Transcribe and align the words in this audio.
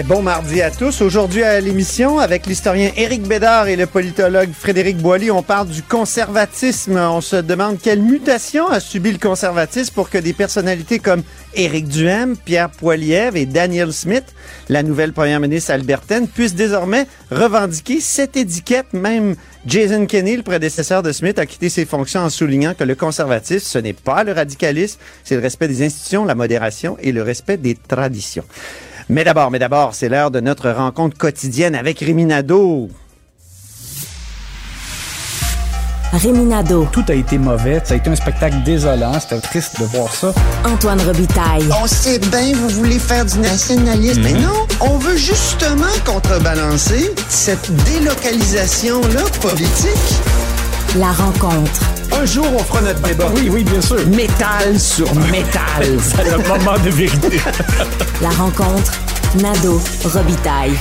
Bon 0.00 0.22
mardi 0.22 0.62
à 0.62 0.70
tous. 0.70 1.02
Aujourd'hui 1.02 1.42
à 1.42 1.60
l'émission, 1.60 2.18
avec 2.18 2.46
l'historien 2.46 2.90
Éric 2.96 3.28
Bédard 3.28 3.68
et 3.68 3.76
le 3.76 3.86
politologue 3.86 4.48
Frédéric 4.50 4.96
Boilly, 4.96 5.30
on 5.30 5.42
parle 5.42 5.68
du 5.68 5.82
conservatisme. 5.82 6.96
On 6.96 7.20
se 7.20 7.36
demande 7.36 7.78
quelle 7.78 8.00
mutation 8.00 8.66
a 8.68 8.80
subi 8.80 9.12
le 9.12 9.18
conservatisme 9.18 9.94
pour 9.94 10.08
que 10.08 10.16
des 10.16 10.32
personnalités 10.32 10.98
comme 10.98 11.22
Éric 11.54 11.88
Duhem, 11.88 12.38
Pierre 12.38 12.70
Poilievre 12.70 13.36
et 13.36 13.44
Daniel 13.44 13.92
Smith, 13.92 14.24
la 14.70 14.82
nouvelle 14.82 15.12
première 15.12 15.40
ministre 15.40 15.72
albertaine, 15.72 16.26
puissent 16.26 16.54
désormais 16.54 17.06
revendiquer 17.30 18.00
cette 18.00 18.36
étiquette. 18.38 18.94
Même 18.94 19.36
Jason 19.66 20.06
Kenney, 20.06 20.38
le 20.38 20.42
prédécesseur 20.42 21.02
de 21.02 21.12
Smith, 21.12 21.38
a 21.38 21.44
quitté 21.44 21.68
ses 21.68 21.84
fonctions 21.84 22.22
en 22.22 22.30
soulignant 22.30 22.72
que 22.74 22.84
le 22.84 22.94
conservatisme, 22.94 23.66
ce 23.66 23.78
n'est 23.78 23.92
pas 23.92 24.24
le 24.24 24.32
radicalisme, 24.32 24.98
c'est 25.22 25.36
le 25.36 25.42
respect 25.42 25.68
des 25.68 25.84
institutions, 25.84 26.24
la 26.24 26.34
modération 26.34 26.96
et 27.00 27.12
le 27.12 27.22
respect 27.22 27.58
des 27.58 27.76
traditions. 27.76 28.44
Mais 29.08 29.24
d'abord, 29.24 29.50
mais 29.50 29.58
d'abord, 29.58 29.94
c'est 29.94 30.08
l'heure 30.08 30.30
de 30.30 30.40
notre 30.40 30.70
rencontre 30.70 31.16
quotidienne 31.16 31.74
avec 31.74 32.00
Réminado. 32.00 32.88
Réminado. 36.12 36.86
Tout 36.92 37.04
a 37.08 37.14
été 37.14 37.38
mauvais. 37.38 37.80
Ça 37.84 37.94
a 37.94 37.96
été 37.96 38.10
un 38.10 38.14
spectacle 38.14 38.62
désolant. 38.64 39.18
C'était 39.18 39.40
triste 39.40 39.80
de 39.80 39.86
voir 39.86 40.12
ça. 40.12 40.34
Antoine 40.64 41.00
Robitaille. 41.00 41.66
On 41.82 41.86
sait 41.86 42.18
bien, 42.18 42.52
vous 42.54 42.68
voulez 42.68 42.98
faire 42.98 43.24
du 43.24 43.38
nationalisme. 43.38 44.20
Mais 44.22 44.34
non, 44.34 44.66
on 44.80 44.98
veut 44.98 45.16
justement 45.16 45.86
contrebalancer 46.04 47.14
cette 47.28 47.70
délocalisation-là 47.84 49.22
politique. 49.40 50.20
La 50.98 51.12
rencontre. 51.12 52.01
Un 52.20 52.24
jour, 52.26 52.46
on 52.54 52.58
fera 52.58 52.82
notre 52.82 53.00
débat. 53.02 53.26
Oui, 53.34 53.48
oui, 53.50 53.64
bien 53.64 53.80
sûr. 53.80 54.06
Métal 54.08 54.78
sur 54.78 55.12
métal. 55.30 55.60
C'est 55.98 56.24
le 56.24 56.38
moment 56.48 56.78
de 56.84 56.90
vérité. 56.90 57.38
La 58.20 58.30
rencontre. 58.30 58.92
Nado 59.40 59.80
Robitaille. 60.04 60.76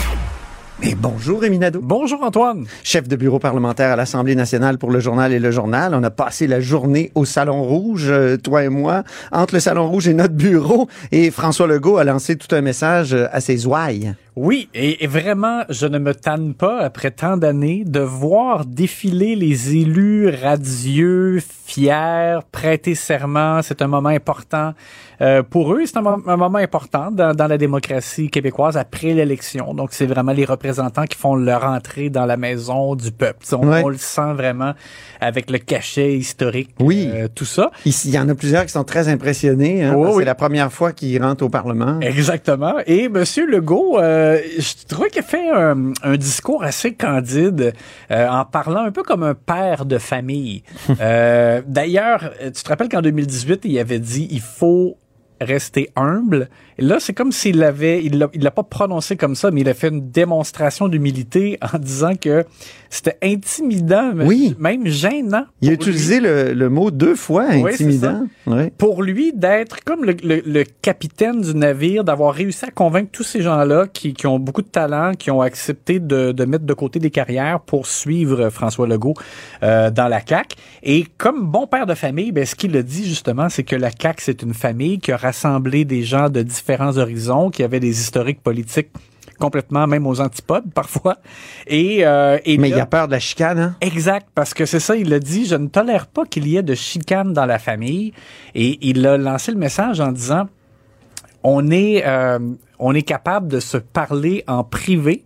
Mais 0.82 0.96
bonjour, 0.96 1.42
Réminado. 1.42 1.80
Bonjour, 1.82 2.24
Antoine. 2.24 2.66
Chef 2.84 3.08
de 3.08 3.16
bureau 3.16 3.38
parlementaire 3.38 3.92
à 3.92 3.96
l'Assemblée 3.96 4.34
nationale 4.34 4.80
pour 4.80 4.90
le 4.90 5.00
journal 5.00 5.32
et 5.32 5.40
le 5.40 5.52
journal. 5.52 5.94
On 5.94 6.04
a 6.04 6.10
passé 6.10 6.48
la 6.48 6.60
journée 6.60 7.12
au 7.14 7.24
Salon 7.24 7.62
Rouge, 7.62 8.08
euh, 8.10 8.38
toi 8.38 8.64
et 8.64 8.70
moi, 8.70 9.04
entre 9.32 9.54
le 9.54 9.60
Salon 9.60 9.88
Rouge 9.88 10.08
et 10.08 10.16
notre 10.16 10.34
bureau. 10.34 10.88
Et 11.12 11.30
François 11.30 11.68
Legault 11.68 11.98
a 11.98 12.04
lancé 12.04 12.36
tout 12.36 12.54
un 12.56 12.62
message 12.62 13.14
euh, 13.14 13.28
à 13.32 13.42
ses 13.42 13.68
ouailles. 13.68 14.16
Oui, 14.38 14.70
et, 14.74 15.04
et 15.04 15.08
vraiment, 15.08 15.64
je 15.70 15.86
ne 15.88 16.00
me 16.00 16.14
tanne 16.16 16.54
pas, 16.54 16.80
après 16.80 17.12
tant 17.12 17.36
d'années, 17.36 17.84
de 17.86 18.00
voir 18.00 18.66
défiler 18.66 19.36
les 19.36 19.76
élus 19.76 20.30
radieux, 20.30 21.40
fiers, 21.66 22.40
prêter 22.52 22.96
serment. 22.96 23.62
C'est 23.62 23.82
un 23.82 23.88
moment 23.88 24.08
important 24.10 24.74
euh, 25.22 25.44
pour 25.44 25.74
eux. 25.74 25.82
C'est 25.86 25.98
un, 25.98 26.02
mo- 26.02 26.24
un 26.26 26.38
moment 26.38 26.60
important 26.60 27.12
dans, 27.12 27.34
dans 27.36 27.48
la 27.48 27.58
démocratie 27.58 28.30
québécoise 28.30 28.78
après 28.78 29.14
l'élection. 29.14 29.74
Donc, 29.74 29.90
c'est 29.92 30.06
vraiment 30.06 30.32
les 30.32 30.46
représentants 30.46 31.06
qui 31.06 31.18
font 31.18 31.36
leur 31.36 31.66
entrée 31.66 32.10
dans 32.10 32.26
la 32.26 32.38
maison 32.38 32.96
du 32.96 33.12
peuple. 33.12 33.46
On, 33.52 33.68
Ouais. 33.68 33.82
on 33.84 33.90
le 33.90 33.98
sent 33.98 34.34
vraiment 34.36 34.74
avec 35.20 35.50
le 35.52 35.58
cachet 35.58 36.14
historique, 36.18 36.70
Oui. 36.80 37.10
euh, 37.14 37.28
tout 37.34 37.46
ça. 37.46 37.70
Ici, 37.86 38.08
il 38.10 38.16
y 38.16 38.20
en 38.20 38.28
a 38.30 38.36
plusieurs 38.36 38.66
qui 38.66 38.72
sont 38.72 38.84
très 38.86 39.08
impressionnés. 39.10 39.84
Hein, 39.84 39.94
oui. 39.98 40.12
C'est 40.20 40.26
la 40.26 40.36
première 40.36 40.72
fois 40.72 40.94
qu'ils 40.94 41.22
rentrent 41.22 41.44
au 41.46 41.50
Parlement. 41.50 42.00
Exactement. 42.00 42.76
Et 42.88 43.08
Monsieur 43.10 43.46
Legault, 43.46 44.00
euh, 44.00 44.21
je 44.58 44.86
trouvais 44.88 45.10
qu'il 45.10 45.20
a 45.20 45.24
fait 45.24 45.50
un, 45.50 45.94
un 46.04 46.18
discours 46.18 46.64
assez 46.64 46.94
candide 46.94 47.74
euh, 48.12 48.28
en 48.28 48.46
parlant 48.46 48.84
un 48.84 48.92
peu 48.92 49.04
comme 49.04 49.24
un 49.24 49.36
père 49.36 49.86
de 49.86 49.98
famille. 49.98 50.64
Euh, 51.00 51.62
D'ailleurs, 51.66 52.32
tu 52.42 52.64
te 52.64 52.70
rappelles 52.70 52.90
qu'en 52.90 53.02
2018, 53.02 53.62
il 53.66 53.80
avait 53.80 54.00
dit 54.00 54.28
il 54.30 54.42
faut 54.42 54.98
rester 55.40 55.90
humble. 55.96 56.50
Là, 56.82 56.98
c'est 57.00 57.14
comme 57.14 57.32
s'il 57.32 57.58
l'avait, 57.60 58.04
il 58.04 58.18
l'a, 58.18 58.28
il 58.34 58.42
l'a 58.44 58.52
pas 58.52 58.64
prononcé 58.64 59.16
comme 59.16 59.36
ça, 59.36 59.52
mais 59.52 59.62
il 59.62 59.70
a 59.70 59.74
fait 59.74 59.88
une 59.90 60.10
démonstration 60.12 60.88
d'humilité 60.88 61.58
en 61.74 61.78
disant 61.78 62.16
que 62.16 62.44
c'était 62.90 63.18
intimidant, 63.24 64.12
Oui. 64.16 64.56
même 64.60 64.86
gênant. 64.88 65.46
Il 65.62 65.70
a 65.70 65.74
utilisé 65.74 66.20
le, 66.20 66.54
le 66.54 66.70
mot 66.70 66.92
deux 66.92 67.16
fois, 67.16 67.46
Oui, 67.52 67.72
intimidant. 67.74 68.24
Oui. 68.48 68.70
pour 68.78 69.02
lui 69.04 69.32
d'être 69.34 69.84
comme 69.86 70.04
le, 70.04 70.14
le- 70.24 70.42
le 70.46 70.64
capitaine 70.82 71.40
du 71.42 71.56
navire, 71.56 72.04
d'avoir 72.04 72.34
réussi 72.34 72.66
à 72.66 72.72
convaincre 72.72 73.10
tous 73.12 73.24
ces 73.24 73.42
gens-là 73.42 73.88
qui, 73.92 74.14
qui 74.14 74.28
ont 74.28 74.40
beaucoup 74.40 74.62
de 74.62 74.68
talent, 74.68 75.14
qui 75.14 75.32
ont 75.32 75.42
accepté 75.42 76.00
de, 76.00 76.32
de 76.34 76.46
mettre 76.46 76.66
de 76.66 76.74
côté 76.74 77.00
des 77.00 77.12
carrières 77.12 77.62
pour 77.62 77.88
suivre 77.88 78.50
François 78.50 78.88
Legault 78.88 79.14
euh, 79.64 79.90
dans 79.92 80.08
la 80.10 80.20
CAQ. 80.26 80.56
Et 80.84 81.06
comme 81.18 81.46
bon 81.48 81.68
père 81.68 81.86
de 81.86 81.94
famille, 81.94 82.32
ben, 82.34 82.46
ce 82.46 82.56
qu'il 82.56 82.76
a 82.76 82.84
dit 82.84 83.06
justement, 83.08 83.48
c'est 83.50 83.64
que 83.64 83.76
la 83.78 83.92
CAQ, 83.92 84.22
c'est 84.22 84.42
une 84.42 84.54
famille 84.54 85.00
qui 85.00 85.12
a 85.14 85.18
rassemblé 85.18 85.86
des 85.86 86.04
gens 86.04 86.30
de 86.30 86.42
différents 86.42 86.71
horizons, 86.80 87.50
qui 87.50 87.64
avaient 87.64 87.80
des 87.80 88.00
historiques 88.00 88.42
politiques 88.42 88.90
complètement 89.40 89.88
même 89.88 90.06
aux 90.06 90.22
antipodes 90.22 90.72
parfois. 90.76 91.18
Et, 91.66 92.06
euh, 92.06 92.38
et 92.46 92.60
Mais 92.60 92.70
là- 92.70 92.78
il 92.78 92.80
a 92.80 92.86
peur 92.86 93.08
de 93.08 93.14
la 93.14 93.20
chicane. 93.20 93.58
Hein? 93.60 93.76
Exact, 93.82 94.28
parce 94.36 94.54
que 94.54 94.66
c'est 94.68 94.80
ça, 94.80 94.96
il 94.96 95.12
a 95.14 95.20
dit, 95.20 95.48
je 95.48 95.56
ne 95.56 95.66
tolère 95.68 96.06
pas 96.06 96.26
qu'il 96.26 96.48
y 96.48 96.58
ait 96.58 96.62
de 96.64 96.76
chicane 96.76 97.34
dans 97.34 97.48
la 97.48 97.58
famille. 97.58 98.14
Et 98.54 98.78
il 98.88 99.06
a 99.08 99.18
lancé 99.18 99.52
le 99.52 99.58
message 99.58 100.00
en 100.00 100.12
disant, 100.12 100.48
on 101.44 101.72
est, 101.72 102.04
euh, 102.06 102.38
on 102.78 102.94
est 102.94 103.02
capable 103.02 103.48
de 103.48 103.60
se 103.60 103.78
parler 103.78 104.44
en 104.48 104.64
privé, 104.64 105.24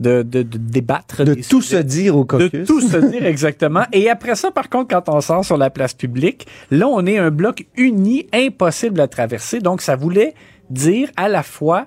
de, 0.00 0.22
de, 0.22 0.42
de 0.42 0.56
débattre. 0.56 1.22
De 1.24 1.34
tout 1.34 1.60
se 1.60 1.76
dire 1.76 2.16
au 2.16 2.22
de 2.24 2.28
caucus. 2.28 2.66
tout 2.66 2.80
se 2.80 2.96
dire 3.10 3.26
exactement. 3.26 3.82
Et 3.92 4.08
après 4.08 4.36
ça, 4.36 4.50
par 4.50 4.70
contre, 4.70 4.88
quand 4.88 5.14
on 5.14 5.20
sort 5.20 5.44
sur 5.44 5.58
la 5.58 5.68
place 5.68 5.92
publique, 5.92 6.46
là, 6.70 6.88
on 6.88 7.04
est 7.04 7.18
un 7.18 7.30
bloc 7.30 7.66
uni, 7.76 8.26
impossible 8.32 8.98
à 9.02 9.08
traverser. 9.08 9.58
Donc, 9.58 9.82
ça 9.82 9.96
voulait 9.96 10.32
dire 10.70 11.10
à 11.16 11.28
la 11.28 11.42
fois, 11.42 11.86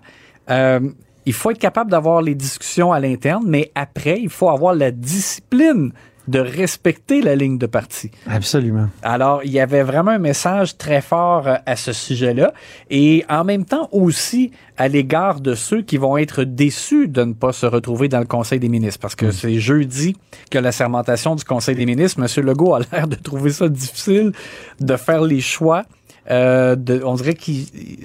euh, 0.49 0.79
il 1.25 1.33
faut 1.33 1.51
être 1.51 1.59
capable 1.59 1.91
d'avoir 1.91 2.21
les 2.21 2.35
discussions 2.35 2.91
à 2.91 2.99
l'interne, 2.99 3.43
mais 3.47 3.71
après, 3.75 4.19
il 4.21 4.29
faut 4.29 4.49
avoir 4.49 4.75
la 4.75 4.91
discipline 4.91 5.93
de 6.27 6.39
respecter 6.39 7.21
la 7.21 7.35
ligne 7.35 7.57
de 7.57 7.65
parti. 7.65 8.11
Absolument. 8.27 8.87
Alors, 9.01 9.41
il 9.43 9.51
y 9.51 9.59
avait 9.59 9.83
vraiment 9.83 10.11
un 10.11 10.19
message 10.19 10.77
très 10.77 11.01
fort 11.01 11.47
euh, 11.47 11.55
à 11.65 11.75
ce 11.75 11.91
sujet-là 11.91 12.53
et 12.89 13.25
en 13.29 13.43
même 13.43 13.65
temps 13.65 13.89
aussi 13.91 14.51
à 14.77 14.87
l'égard 14.87 15.41
de 15.41 15.53
ceux 15.53 15.81
qui 15.81 15.97
vont 15.97 16.17
être 16.17 16.43
déçus 16.43 17.07
de 17.07 17.23
ne 17.23 17.33
pas 17.33 17.51
se 17.51 17.65
retrouver 17.65 18.07
dans 18.07 18.19
le 18.19 18.25
Conseil 18.25 18.59
des 18.59 18.69
ministres 18.69 19.01
parce 19.01 19.15
que 19.15 19.31
c'est 19.31 19.59
jeudi 19.59 20.15
que 20.49 20.57
la 20.57 20.71
sermentation 20.71 21.35
du 21.35 21.43
Conseil 21.43 21.75
des 21.75 21.85
ministres. 21.85 22.21
Monsieur 22.21 22.41
Legault 22.41 22.75
a 22.75 22.79
l'air 22.91 23.07
de 23.07 23.15
trouver 23.15 23.51
ça 23.51 23.67
difficile 23.67 24.31
de 24.79 24.95
faire 24.95 25.23
les 25.23 25.41
choix. 25.41 25.83
Euh, 26.31 26.75
de, 26.75 27.01
on 27.03 27.15
dirait 27.15 27.33
que 27.33 27.51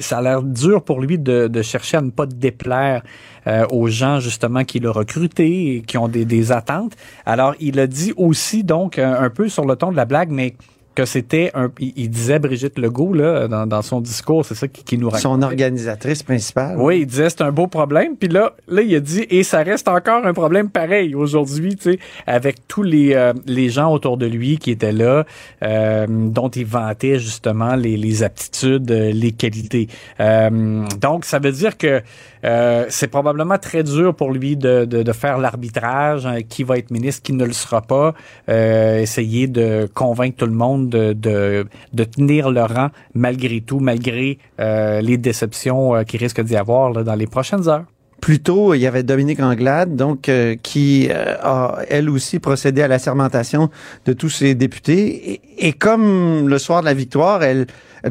ça 0.00 0.18
a 0.18 0.22
l'air 0.22 0.42
dur 0.42 0.82
pour 0.82 1.00
lui 1.00 1.18
de, 1.18 1.62
chercher 1.62 1.98
à 1.98 2.00
ne 2.00 2.10
pas 2.10 2.26
déplaire 2.26 3.02
euh, 3.46 3.66
aux 3.70 3.88
gens 3.88 4.20
justement 4.20 4.64
qui 4.64 4.80
l'ont 4.80 4.92
recruté 4.92 5.76
et 5.76 5.82
qui 5.82 5.98
ont 5.98 6.08
des, 6.08 6.52
attentes. 6.52 6.94
Alors, 7.26 7.54
il 7.60 7.78
a 7.78 7.86
dit 7.86 8.12
aussi 8.16 8.64
donc 8.64 8.98
un 8.98 9.30
peu 9.30 9.48
sur 9.48 9.64
le 9.64 9.76
ton 9.76 9.90
de 9.90 9.96
la 9.96 10.04
blague, 10.04 10.30
mais 10.30 10.54
que 10.98 11.04
c'était 11.04 11.52
un. 11.54 11.70
Il, 11.78 11.92
il 11.96 12.10
disait 12.10 12.40
Brigitte 12.40 12.76
Legault 12.78 13.14
là 13.14 13.46
dans, 13.46 13.66
dans 13.66 13.82
son 13.82 14.00
discours, 14.00 14.44
c'est 14.44 14.56
ça 14.56 14.66
qui, 14.66 14.82
qui 14.82 14.98
nous 14.98 15.08
raconte. 15.08 15.22
Son 15.22 15.42
organisatrice 15.42 16.24
principale. 16.24 16.76
Oui, 16.76 17.00
il 17.02 17.06
disait 17.06 17.30
c'est 17.30 17.42
un 17.42 17.52
beau 17.52 17.68
problème. 17.68 18.16
Puis 18.16 18.28
là, 18.28 18.54
là, 18.66 18.82
il 18.82 18.92
a 18.94 19.00
dit 19.00 19.24
et 19.30 19.44
ça 19.44 19.62
reste 19.62 19.86
encore 19.86 20.26
un 20.26 20.34
problème 20.34 20.70
pareil 20.70 21.14
aujourd'hui, 21.14 21.76
tu 21.76 21.92
sais, 21.92 21.98
avec 22.26 22.66
tous 22.66 22.82
les 22.82 23.14
euh, 23.14 23.32
les 23.46 23.68
gens 23.68 23.92
autour 23.92 24.16
de 24.16 24.26
lui 24.26 24.58
qui 24.58 24.72
étaient 24.72 24.92
là, 25.04 25.24
euh, 25.62 26.06
dont 26.08 26.48
il 26.48 26.66
vantait 26.66 27.18
justement 27.20 27.76
les, 27.76 27.96
les 27.96 28.22
aptitudes, 28.24 28.90
euh, 28.90 29.12
les 29.12 29.32
qualités. 29.32 29.86
Euh, 30.18 30.84
donc, 31.00 31.24
ça 31.24 31.38
veut 31.38 31.52
dire 31.52 31.78
que 31.78 32.02
euh, 32.44 32.86
c'est 32.88 33.08
probablement 33.08 33.58
très 33.58 33.82
dur 33.82 34.14
pour 34.14 34.30
lui 34.32 34.56
de, 34.56 34.84
de, 34.84 35.02
de 35.02 35.12
faire 35.12 35.38
l'arbitrage, 35.38 36.26
hein, 36.26 36.38
qui 36.48 36.62
va 36.62 36.78
être 36.78 36.90
ministre, 36.90 37.22
qui 37.22 37.32
ne 37.32 37.44
le 37.44 37.52
sera 37.52 37.82
pas, 37.82 38.14
euh, 38.48 39.00
essayer 39.00 39.46
de 39.46 39.88
convaincre 39.92 40.36
tout 40.38 40.46
le 40.46 40.52
monde 40.52 40.87
de, 40.88 41.66
tenir 42.04 42.50
le 42.50 42.62
rang 42.62 42.88
malgré 43.14 43.60
tout, 43.60 43.80
malgré 43.80 44.38
euh, 44.60 45.00
les 45.00 45.16
déceptions 45.18 45.94
euh, 45.94 46.02
qu'il 46.02 46.20
risque 46.20 46.40
d'y 46.42 46.56
avoir 46.56 46.92
dans 46.92 47.14
les 47.14 47.26
prochaines 47.26 47.68
heures. 47.68 47.84
Plus 48.20 48.40
tôt, 48.40 48.74
il 48.74 48.80
y 48.80 48.86
avait 48.86 49.04
Dominique 49.04 49.38
Anglade, 49.40 49.94
donc 49.94 50.28
euh, 50.28 50.56
qui 50.60 51.08
euh, 51.08 51.36
a 51.40 51.78
elle 51.88 52.10
aussi 52.10 52.40
procédé 52.40 52.82
à 52.82 52.88
la 52.88 52.98
sermentation 52.98 53.70
de 54.06 54.12
tous 54.12 54.30
ses 54.30 54.54
députés. 54.56 55.40
Et, 55.56 55.72
comme 55.72 56.48
le 56.48 56.58
soir 56.58 56.80
de 56.80 56.86
la 56.86 56.94
victoire, 56.94 57.44
elle- 57.44 57.66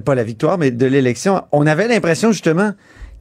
pas 0.05 0.15
la 0.15 0.23
victoire, 0.23 0.57
mais 0.57 0.71
de 0.71 0.85
l'élection, 0.85 1.43
on 1.51 1.65
avait 1.67 1.87
l'impression 1.87 2.31
justement 2.31 2.71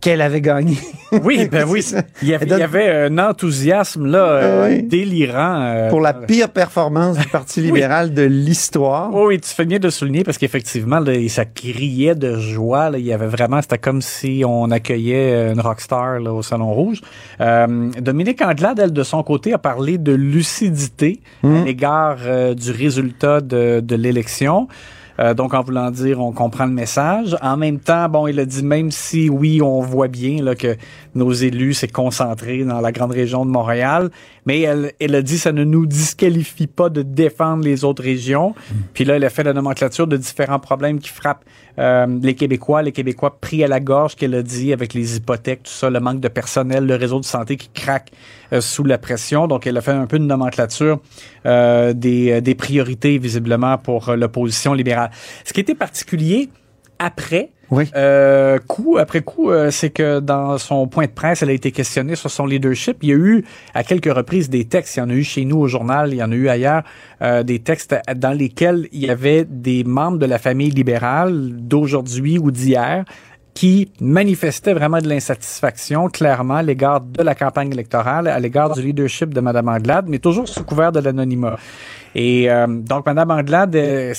qu'elle 0.00 0.20
avait 0.20 0.40
gagné. 0.40 0.76
Oui, 1.24 1.48
ben 1.50 1.64
oui. 1.68 1.84
Il 2.22 2.28
y 2.28 2.34
avait, 2.34 2.46
donne- 2.46 2.58
il 2.58 2.60
y 2.60 2.64
avait 2.64 2.88
un 3.06 3.18
enthousiasme 3.18 4.06
là, 4.06 4.18
euh, 4.18 4.62
Ah 4.64 4.68
oui. 4.68 4.82
délirant. 4.82 5.60
euh, 5.62 5.88
pour 5.90 6.00
la 6.00 6.12
pire 6.12 6.48
performance 6.50 7.18
du 7.18 7.26
Parti 7.28 7.60
libéral 7.62 8.12
de 8.14 8.22
l'histoire. 8.22 9.12
Oui, 9.14 9.22
oui, 9.26 9.40
tu 9.40 9.48
fais 9.48 9.64
bien 9.64 9.78
de 9.78 9.88
souligner 9.90 10.22
parce 10.24 10.38
qu'effectivement, 10.38 11.00
ça 11.28 11.44
criait 11.44 12.14
de 12.14 12.38
joie. 12.38 12.90
Là. 12.90 12.98
Il 12.98 13.04
y 13.06 13.12
avait 13.12 13.26
vraiment, 13.26 13.60
c'était 13.62 13.78
comme 13.78 14.02
si 14.02 14.42
on 14.46 14.70
accueillait 14.70 15.52
une 15.52 15.60
rockstar 15.60 16.20
là, 16.20 16.32
au 16.32 16.42
Salon 16.42 16.72
Rouge. 16.72 17.00
Euh, 17.40 17.90
Dominique 18.00 18.42
Anglade, 18.42 18.78
elle, 18.80 18.92
de 18.92 19.02
son 19.02 19.22
côté, 19.22 19.52
a 19.52 19.58
parlé 19.58 19.98
de 19.98 20.12
lucidité 20.12 21.20
à 21.44 21.64
l'égard 21.64 22.18
euh, 22.26 22.54
du 22.54 22.70
résultat 22.70 23.40
de, 23.40 23.80
de 23.80 23.96
l'élection. 23.96 24.68
Euh, 25.18 25.34
donc, 25.34 25.54
en 25.54 25.62
voulant 25.62 25.90
dire, 25.90 26.20
on 26.20 26.32
comprend 26.32 26.66
le 26.66 26.72
message. 26.72 27.36
En 27.42 27.56
même 27.56 27.78
temps, 27.78 28.08
bon, 28.08 28.26
il 28.26 28.38
a 28.40 28.44
dit, 28.44 28.62
même 28.62 28.90
si, 28.90 29.28
oui, 29.30 29.62
on 29.62 29.80
voit 29.80 30.08
bien 30.08 30.42
là, 30.42 30.54
que 30.54 30.76
nos 31.14 31.32
élus 31.32 31.74
s'est 31.74 31.88
concentré 31.88 32.64
dans 32.64 32.80
la 32.80 32.92
grande 32.92 33.12
région 33.12 33.46
de 33.46 33.50
Montréal, 33.50 34.10
mais 34.44 34.60
elle, 34.60 34.92
elle 35.00 35.14
a 35.14 35.22
dit, 35.22 35.38
ça 35.38 35.52
ne 35.52 35.64
nous 35.64 35.86
disqualifie 35.86 36.66
pas 36.66 36.88
de 36.88 37.02
défendre 37.02 37.64
les 37.64 37.84
autres 37.84 38.02
régions. 38.02 38.54
Puis 38.92 39.04
là, 39.04 39.16
elle 39.16 39.24
a 39.24 39.30
fait 39.30 39.44
la 39.44 39.52
nomenclature 39.52 40.06
de 40.06 40.16
différents 40.16 40.60
problèmes 40.60 40.98
qui 40.98 41.08
frappent 41.08 41.44
euh, 41.78 42.06
les 42.22 42.34
Québécois, 42.34 42.82
les 42.82 42.92
Québécois 42.92 43.38
pris 43.40 43.62
à 43.64 43.68
la 43.68 43.80
gorge, 43.80 44.14
qu'elle 44.16 44.34
a 44.34 44.42
dit, 44.42 44.72
avec 44.72 44.94
les 44.94 45.16
hypothèques, 45.16 45.64
tout 45.64 45.72
ça, 45.72 45.90
le 45.90 46.00
manque 46.00 46.20
de 46.20 46.28
personnel, 46.28 46.86
le 46.86 46.94
réseau 46.94 47.20
de 47.20 47.24
santé 47.24 47.56
qui 47.56 47.68
craque 47.68 48.10
euh, 48.52 48.60
sous 48.60 48.84
la 48.84 48.98
pression. 48.98 49.46
Donc, 49.46 49.66
elle 49.66 49.76
a 49.76 49.80
fait 49.80 49.92
un 49.92 50.06
peu 50.06 50.16
une 50.16 50.26
nomenclature 50.26 51.00
euh, 51.44 51.92
des, 51.92 52.40
des 52.40 52.54
priorités, 52.54 53.18
visiblement, 53.18 53.78
pour 53.78 54.14
l'opposition 54.14 54.72
libérale. 54.74 55.10
Ce 55.44 55.52
qui 55.52 55.60
était 55.60 55.74
particulier 55.74 56.48
après, 56.98 57.50
Oui. 57.70 57.90
euh, 57.96 58.58
coup 58.66 58.96
après 58.98 59.22
coup, 59.22 59.50
euh, 59.50 59.70
c'est 59.70 59.90
que 59.90 60.20
dans 60.20 60.58
son 60.58 60.86
point 60.86 61.06
de 61.06 61.10
presse, 61.10 61.42
elle 61.42 61.50
a 61.50 61.52
été 61.52 61.72
questionnée 61.72 62.14
sur 62.14 62.30
son 62.30 62.46
leadership. 62.46 62.98
Il 63.02 63.08
y 63.08 63.12
a 63.12 63.16
eu 63.16 63.44
à 63.74 63.82
quelques 63.82 64.12
reprises 64.12 64.48
des 64.48 64.64
textes. 64.64 64.96
Il 64.96 65.00
y 65.00 65.02
en 65.02 65.10
a 65.10 65.14
eu 65.14 65.24
chez 65.24 65.44
nous 65.44 65.58
au 65.58 65.66
journal, 65.66 66.12
il 66.12 66.16
y 66.16 66.22
en 66.22 66.30
a 66.30 66.34
eu 66.34 66.48
ailleurs, 66.48 66.82
euh, 67.22 67.42
des 67.42 67.58
textes 67.58 67.96
dans 68.14 68.36
lesquels 68.36 68.88
il 68.92 69.04
y 69.04 69.10
avait 69.10 69.44
des 69.44 69.84
membres 69.84 70.18
de 70.18 70.26
la 70.26 70.38
famille 70.38 70.70
libérale 70.70 71.50
d'aujourd'hui 71.52 72.38
ou 72.38 72.50
d'hier 72.50 73.04
qui 73.56 73.90
manifestaient 74.00 74.74
vraiment 74.74 74.98
de 74.98 75.08
l'insatisfaction, 75.08 76.08
clairement, 76.08 76.56
à 76.56 76.62
l'égard 76.62 77.00
de 77.00 77.22
la 77.22 77.34
campagne 77.34 77.72
électorale, 77.72 78.28
à 78.28 78.38
l'égard 78.38 78.74
du 78.74 78.82
leadership 78.82 79.32
de 79.32 79.40
Mme 79.40 79.68
Anglade, 79.68 80.04
mais 80.08 80.18
toujours 80.18 80.46
sous 80.46 80.62
couvert 80.62 80.92
de 80.92 81.00
l'anonymat. 81.00 81.56
Et 82.14 82.50
euh, 82.50 82.66
donc, 82.66 83.06
Mme 83.06 83.30
Anglade, 83.30 83.74
euh, 83.74 84.12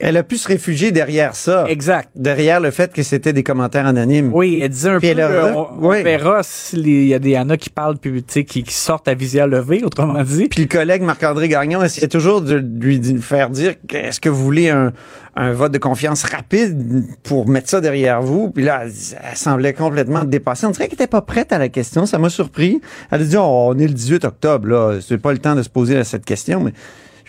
Elle 0.00 0.16
a 0.16 0.22
pu 0.22 0.36
se 0.36 0.48
réfugier 0.48 0.92
derrière 0.92 1.34
ça. 1.34 1.66
exact. 1.68 2.10
Derrière 2.14 2.60
le 2.60 2.70
fait 2.70 2.92
que 2.92 3.02
c'était 3.02 3.32
des 3.32 3.42
commentaires 3.42 3.86
anonymes. 3.86 4.30
Oui, 4.32 4.60
elle 4.62 4.68
disait 4.70 4.90
un 4.90 4.98
Puis 4.98 5.14
peu, 5.14 5.20
euh, 5.20 5.52
on, 5.54 5.68
on 5.80 5.88
oui. 5.90 6.02
verra 6.02 6.42
s'il 6.42 7.06
y 7.06 7.14
a 7.14 7.18
des 7.18 7.36
Anna 7.36 7.56
qui 7.56 7.70
parlent, 7.70 7.96
puis, 7.98 8.22
tu 8.22 8.32
sais, 8.32 8.44
qui, 8.44 8.62
qui 8.62 8.74
sortent 8.74 9.08
à 9.08 9.14
visière 9.14 9.46
levée, 9.46 9.82
autrement 9.84 10.22
dit. 10.22 10.48
Puis 10.48 10.62
le 10.62 10.68
collègue 10.68 11.02
Marc-André 11.02 11.48
Gagnon 11.48 11.82
essayait 11.82 12.08
toujours 12.08 12.40
de 12.40 12.54
lui 12.56 13.00
faire 13.20 13.50
dire 13.50 13.74
est-ce 13.92 14.20
que 14.20 14.28
vous 14.28 14.42
voulez 14.42 14.70
un, 14.70 14.92
un 15.36 15.52
vote 15.52 15.72
de 15.72 15.78
confiance 15.78 16.24
rapide 16.24 17.04
pour 17.22 17.48
mettre 17.48 17.68
ça 17.70 17.80
derrière 17.80 18.20
vous? 18.22 18.50
Puis 18.50 18.64
là, 18.64 18.82
elle, 18.84 18.92
elle 19.30 19.36
semblait 19.36 19.72
complètement 19.72 20.24
dépassée. 20.24 20.66
On 20.66 20.70
dirait 20.70 20.86
qu'elle 20.86 20.94
était 20.94 21.06
pas 21.06 21.22
prête 21.22 21.52
à 21.52 21.58
la 21.58 21.68
question. 21.68 22.06
Ça 22.06 22.18
m'a 22.18 22.30
surpris. 22.30 22.80
Elle 23.10 23.22
a 23.22 23.24
dit, 23.24 23.36
oh, 23.36 23.42
on 23.70 23.78
est 23.78 23.86
le 23.86 23.94
18 23.94 24.24
octobre, 24.24 24.68
là. 24.68 24.98
C'est 25.00 25.18
pas 25.18 25.32
le 25.32 25.38
temps 25.38 25.54
de 25.54 25.62
se 25.62 25.68
poser 25.68 26.02
cette 26.04 26.24
question, 26.24 26.60
mais 26.60 26.72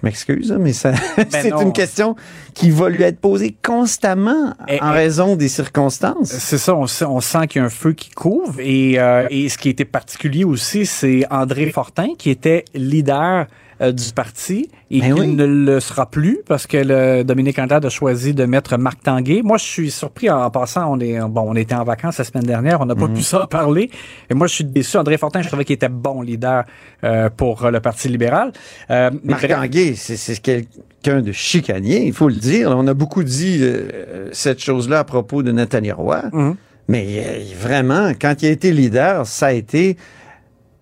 m'excuse, 0.04 0.52
hein, 0.52 0.58
mais 0.60 0.74
ça, 0.74 0.94
c'est 1.30 1.50
non. 1.50 1.62
une 1.62 1.74
question 1.74 2.16
qui 2.54 2.70
va 2.70 2.90
lui 2.90 3.04
être 3.04 3.20
posée 3.20 3.56
constamment 3.66 4.54
Et- 4.68 4.82
en 4.82 4.92
et- 4.92 4.96
raison 4.96 5.36
des 5.36 5.48
circonstances. 5.48 6.30
C'est 6.30 6.58
ça, 6.58 6.76
on 6.76 6.88
sent, 6.88 7.06
on 7.06 7.22
sent 7.22 7.48
qu'il 7.48 7.60
y 7.60 7.64
a 7.64 7.66
un 7.66 7.70
feu 7.70 7.94
qui 7.94 8.10
couvre. 8.12 8.60
Et, 8.60 9.00
euh, 9.00 9.28
et 9.30 9.50
ce 9.50 9.58
qui 9.58 9.70
était 9.70 9.86
particulier 9.86 10.44
aussi, 10.44 10.86
c'est 10.86 11.26
André 11.32 11.72
Fortin, 11.72 12.10
qui 12.18 12.30
était 12.30 12.66
leader 12.74 13.48
du 13.92 14.14
parti 14.14 14.70
et 14.90 15.02
Ben 15.02 15.16
qui 15.16 15.22
oui. 15.22 15.28
ne 15.28 15.46
le 15.46 15.80
sera 15.80 16.10
plus 16.10 16.40
parce 16.48 16.68
que 16.68 16.78
le 16.78 17.24
Dominique 17.24 17.60
Anglade 17.60 17.86
a 17.86 17.90
choisi 17.90 18.34
de 18.34 18.46
mettre 18.46 18.78
Marc 18.78 19.04
Tanguay. 19.04 19.42
Moi, 19.44 19.58
je 19.58 19.64
suis 19.64 19.92
surpris 19.92 20.30
en, 20.30 20.50
passant. 20.50 20.94
On 20.94 21.00
est 21.00 21.20
bon, 21.20 21.46
on 21.48 21.56
était 21.56 21.76
en 21.76 21.84
vacances 21.84 22.18
la 22.20 22.24
semaine 22.24 22.46
dernière, 22.46 22.82
on 22.82 22.86
n'a 22.86 22.96
pas 22.96 23.08
pu 23.08 23.22
s'en 23.22 23.46
parler. 23.48 23.90
Et 24.30 24.34
moi, 24.34 24.48
je 24.48 24.56
suis 24.56 24.64
déçu. 24.64 24.98
André 24.98 25.18
Fortin, 25.18 25.42
je 25.42 25.48
trouvais 25.48 25.66
qu'il 25.66 25.74
était 25.76 25.90
bon 25.90 26.22
leader 26.22 26.64
euh, 27.04 27.30
pour 27.30 27.66
euh, 27.66 27.72
le 27.72 27.80
Parti 27.80 28.08
libéral. 28.08 28.52
Euh, 28.90 29.12
Marc 29.24 29.48
Tanguay, 29.48 29.96
c'est 29.96 30.42
quelqu'un 30.42 31.22
de 31.22 31.32
chicanier, 31.32 32.06
il 32.06 32.14
faut 32.14 32.30
le 32.30 32.36
dire. 32.36 32.70
On 32.76 32.88
a 32.88 32.94
beaucoup 32.94 33.24
dit 33.24 33.60
euh, 33.62 34.30
cette 34.32 34.60
chose-là 34.60 35.00
à 35.00 35.04
propos 35.04 35.44
de 35.44 35.52
Nathalie 35.52 35.92
Roy. 35.92 36.24
Mhm. 36.32 36.56
Mais 36.88 37.24
euh, 37.26 37.40
vraiment, 37.60 38.12
quand 38.20 38.42
il 38.42 38.48
a 38.48 38.52
été 38.52 38.72
leader, 38.72 39.26
ça 39.26 39.48
a 39.48 39.52
été 39.54 39.98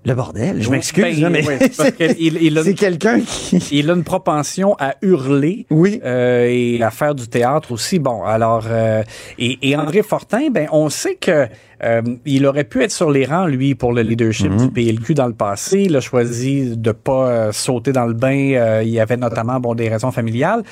le 0.03 0.13
bordel. 0.15 0.61
Je 0.61 0.69
m'excuse, 0.69 1.19
Ben, 1.21 1.29
mais 1.29 1.47
oui, 1.47 1.55
parce 1.77 1.91
que 1.91 2.03
il- 2.19 2.41
il 2.41 2.57
a- 2.57 2.63
c'est 2.65 2.73
quelqu'un 2.73 3.19
qui... 3.21 3.57
il 3.71 3.89
a 3.89 3.93
une 3.93 4.03
propension 4.03 4.75
à 4.79 4.95
hurler. 5.01 5.65
Oui. 5.69 5.99
euh, 6.03 6.47
et 6.49 6.81
à 6.81 6.89
faire 6.91 7.13
du 7.15 7.27
théâtre 7.27 7.71
aussi. 7.71 7.99
Bon, 7.99 8.23
alors 8.23 8.63
euh, 8.67 9.03
et, 9.37 9.57
et 9.61 9.75
André 9.75 10.01
Fortin, 10.01 10.49
ben 10.51 10.67
on 10.71 10.89
sait 10.89 11.15
que 11.15 11.47
euh, 11.83 12.01
il 12.25 12.45
aurait 12.45 12.63
pu 12.63 12.83
être 12.83 12.91
sur 12.91 13.09
les 13.09 13.25
rangs 13.25 13.47
lui 13.47 13.73
pour 13.75 13.91
le 13.93 14.01
leadership 14.01 14.51
du 14.55 14.69
PLQ 14.69 15.13
dans 15.15 15.27
le 15.27 15.33
passé. 15.33 15.81
Il 15.83 15.95
a 15.95 15.99
choisi 16.01 16.77
de 16.77 16.91
pas 16.91 17.27
euh, 17.29 17.51
sauter 17.51 17.91
dans 17.91 18.05
le 18.05 18.13
bain. 18.13 18.51
Euh, 18.53 18.81
il 18.83 18.89
y 18.89 18.99
avait 18.99 19.17
notamment 19.17 19.59
bon 19.59 19.73
des 19.75 19.89
raisons 19.89 20.11
familiales. 20.11 20.63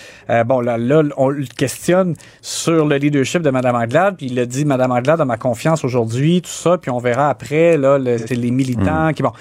Bon 0.45 0.61
là, 0.61 0.77
là 0.77 1.03
on 1.17 1.29
le 1.29 1.45
questionne 1.57 2.15
sur 2.41 2.85
le 2.85 2.97
leadership 2.97 3.41
de 3.41 3.49
Madame 3.49 3.75
Anglade, 3.75 4.15
puis 4.17 4.27
il 4.27 4.37
a 4.39 4.45
dit 4.45 4.65
Madame 4.65 4.91
Anglade 4.91 5.19
a 5.21 5.25
ma 5.25 5.37
confiance 5.37 5.83
aujourd'hui, 5.83 6.41
tout 6.41 6.49
ça, 6.49 6.77
puis 6.77 6.91
on 6.91 6.99
verra 6.99 7.29
après 7.29 7.77
là 7.77 7.97
le- 7.97 8.17
les 8.29 8.51
militants 8.51 9.11
qui 9.13 9.23
bon. 9.23 9.31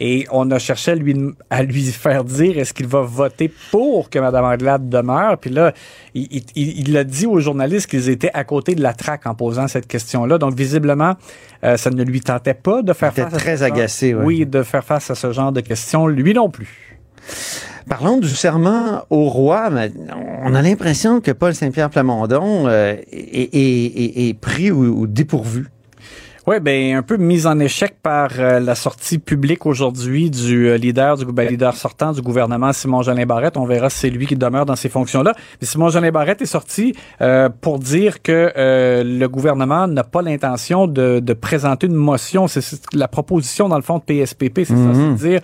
Et 0.00 0.26
on 0.30 0.48
a 0.52 0.60
cherché 0.60 0.92
à 0.92 0.94
lui, 0.94 1.16
à 1.50 1.64
lui 1.64 1.82
faire 1.86 2.22
dire 2.22 2.56
est-ce 2.56 2.72
qu'il 2.72 2.86
va 2.86 3.00
voter 3.00 3.52
pour 3.72 4.10
que 4.10 4.20
Mme 4.20 4.44
Anglade 4.44 4.88
demeure. 4.88 5.38
Puis 5.38 5.50
là, 5.50 5.72
il, 6.14 6.42
il 6.54 6.96
a 6.96 7.02
dit 7.02 7.26
aux 7.26 7.40
journalistes 7.40 7.90
qu'ils 7.90 8.08
étaient 8.08 8.30
à 8.32 8.44
côté 8.44 8.76
de 8.76 8.80
la 8.82 8.92
traque 8.92 9.26
en 9.26 9.34
posant 9.34 9.66
cette 9.66 9.88
question-là. 9.88 10.38
Donc, 10.38 10.54
visiblement, 10.54 11.14
euh, 11.64 11.76
ça 11.76 11.90
ne 11.90 12.02
lui 12.02 12.20
tentait 12.20 12.54
pas 12.54 12.82
de 12.82 12.92
faire 12.92 13.12
Il 13.16 13.20
était 13.20 13.30
face 13.30 13.34
à 13.34 13.36
très 13.38 13.56
ce 13.56 13.64
genre- 13.66 13.76
agacé, 13.76 14.14
ouais. 14.14 14.24
Oui, 14.24 14.46
de 14.46 14.62
faire 14.62 14.84
face 14.84 15.10
à 15.10 15.14
ce 15.14 15.32
genre 15.32 15.52
de 15.52 15.60
questions. 15.60 16.06
Lui 16.06 16.34
non 16.34 16.50
plus. 16.50 16.98
Parlons 17.88 18.18
du 18.18 18.28
serment 18.28 19.02
au 19.10 19.28
roi. 19.28 19.70
on 20.44 20.54
a 20.54 20.62
l'impression 20.62 21.20
que 21.20 21.30
Paul 21.30 21.54
Saint-Pierre 21.54 21.90
Plamondon 21.90 22.66
euh, 22.66 22.94
est, 23.10 23.54
est- 23.54 23.86
est- 23.86 24.28
est 24.28 24.34
pris 24.34 24.70
au 24.70 25.06
dépourvu. 25.06 25.66
Oui, 26.48 26.60
ben 26.60 26.96
un 26.96 27.02
peu 27.02 27.18
mise 27.18 27.46
en 27.46 27.58
échec 27.58 27.96
par 28.02 28.30
euh, 28.38 28.58
la 28.58 28.74
sortie 28.74 29.18
publique 29.18 29.66
aujourd'hui 29.66 30.30
du 30.30 30.70
euh, 30.70 30.78
leader 30.78 31.18
du 31.18 31.26
ben, 31.26 31.46
leader 31.46 31.76
sortant 31.76 32.12
du 32.12 32.22
gouvernement 32.22 32.72
Simon 32.72 33.02
Jolin 33.02 33.26
Barrette. 33.26 33.58
On 33.58 33.66
verra 33.66 33.90
si 33.90 33.98
c'est 33.98 34.08
lui 34.08 34.26
qui 34.26 34.34
demeure 34.34 34.64
dans 34.64 34.74
ces 34.74 34.88
fonctions-là. 34.88 35.34
Mais 35.60 35.66
Simon 35.66 35.90
Jolin 35.90 36.10
Barrette 36.10 36.40
est 36.40 36.46
sorti 36.46 36.94
euh, 37.20 37.50
pour 37.50 37.78
dire 37.78 38.22
que 38.22 38.50
euh, 38.56 39.04
le 39.04 39.28
gouvernement 39.28 39.86
n'a 39.88 40.04
pas 40.04 40.22
l'intention 40.22 40.86
de, 40.86 41.20
de 41.20 41.32
présenter 41.34 41.86
une 41.86 41.92
motion. 41.92 42.48
C'est 42.48 42.64
la 42.94 43.08
proposition 43.08 43.68
dans 43.68 43.76
le 43.76 43.82
fond 43.82 43.98
de 43.98 44.04
PSPP, 44.04 44.60
c'est 44.64 44.68
ça, 44.68 44.94
c'est 44.94 45.10
de 45.10 45.16
dire 45.16 45.40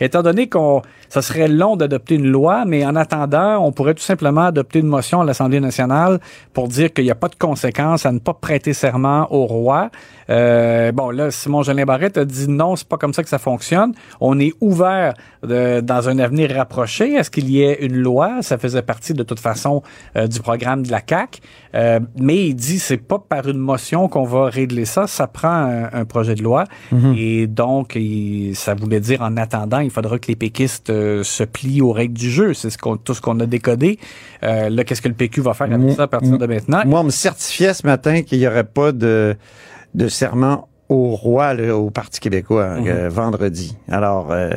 Étant 0.00 0.22
donné 0.22 0.48
qu'on, 0.48 0.82
ça 1.08 1.22
serait 1.22 1.48
long 1.48 1.76
d'adopter 1.76 2.16
une 2.16 2.26
loi, 2.26 2.64
mais 2.66 2.84
en 2.84 2.96
attendant, 2.96 3.64
on 3.64 3.72
pourrait 3.72 3.94
tout 3.94 4.02
simplement 4.02 4.42
adopter 4.42 4.80
une 4.80 4.86
motion 4.86 5.20
à 5.20 5.24
l'Assemblée 5.24 5.60
nationale 5.60 6.20
pour 6.52 6.68
dire 6.68 6.92
qu'il 6.92 7.04
n'y 7.04 7.10
a 7.10 7.14
pas 7.14 7.28
de 7.28 7.36
conséquences 7.36 8.06
à 8.06 8.12
ne 8.12 8.18
pas 8.18 8.34
prêter 8.34 8.72
serment 8.72 9.26
au 9.32 9.46
roi. 9.46 9.90
Euh, 10.28 10.92
bon, 10.92 11.10
là, 11.10 11.30
Simon 11.30 11.62
Jolin 11.62 11.84
Barrette 11.84 12.18
a 12.18 12.24
dit 12.24 12.48
non, 12.48 12.76
c'est 12.76 12.88
pas 12.88 12.96
comme 12.96 13.12
ça 13.12 13.22
que 13.22 13.28
ça 13.28 13.38
fonctionne. 13.38 13.92
On 14.20 14.38
est 14.38 14.52
ouvert 14.60 15.14
dans 15.42 16.08
un 16.08 16.18
avenir 16.18 16.50
rapproché 16.54 17.16
à 17.16 17.24
ce 17.24 17.30
qu'il 17.30 17.50
y 17.50 17.62
ait 17.62 17.84
une 17.84 17.96
loi? 17.96 18.42
Ça 18.42 18.58
faisait 18.58 18.82
partie 18.82 19.14
de 19.14 19.22
toute 19.22 19.40
façon 19.40 19.82
euh, 20.16 20.26
du 20.26 20.40
programme 20.40 20.82
de 20.82 20.90
la 20.90 21.00
CAC. 21.00 21.40
Euh, 21.76 22.00
mais 22.18 22.46
il 22.48 22.54
dit 22.54 22.78
c'est 22.78 22.96
pas 22.96 23.18
par 23.18 23.46
une 23.48 23.58
motion 23.58 24.08
qu'on 24.08 24.24
va 24.24 24.46
régler 24.46 24.86
ça. 24.86 25.06
Ça 25.06 25.26
prend 25.26 25.50
un, 25.50 25.90
un 25.92 26.04
projet 26.06 26.34
de 26.34 26.42
loi. 26.42 26.64
Et 27.16 27.46
donc, 27.46 27.92
il- 27.96 28.54
ça 28.56 28.74
voulait 28.74 29.00
dire 29.00 29.20
en 29.22 29.36
attendant, 29.36 29.80
il 29.80 29.90
faudra 29.90 30.18
que 30.18 30.28
les 30.28 30.36
péquistes 30.36 30.88
euh, 30.90 31.22
se 31.22 31.44
plient 31.44 31.82
aux 31.82 31.92
règles 31.92 32.14
du 32.14 32.30
jeu. 32.30 32.54
C'est 32.54 32.70
ce 32.70 32.78
qu'on, 32.78 32.96
tout 32.96 33.12
ce 33.14 33.20
qu'on 33.20 33.38
a 33.40 33.46
décodé. 33.46 33.98
Euh, 34.42 34.70
là, 34.70 34.84
qu'est-ce 34.84 35.02
que 35.02 35.08
le 35.08 35.14
PQ 35.14 35.42
va 35.42 35.52
faire 35.54 35.70
avec 35.72 35.92
ça 35.92 36.04
à 36.04 36.06
partir 36.08 36.38
de 36.38 36.46
maintenant? 36.46 36.82
Moi, 36.86 37.00
on 37.00 37.04
me 37.04 37.10
certifiait 37.10 37.74
ce 37.74 37.86
matin 37.86 38.22
qu'il 38.22 38.38
n'y 38.38 38.46
aurait 38.46 38.64
pas 38.64 38.92
de, 38.92 39.36
de 39.94 40.08
serment 40.08 40.68
au 40.88 41.10
roi 41.16 41.52
là, 41.52 41.76
au 41.76 41.90
Parti 41.90 42.20
québécois 42.20 42.76
Mhm. 42.78 42.86
euh, 42.86 43.08
vendredi. 43.10 43.76
Alors, 43.90 44.28
euh, 44.30 44.50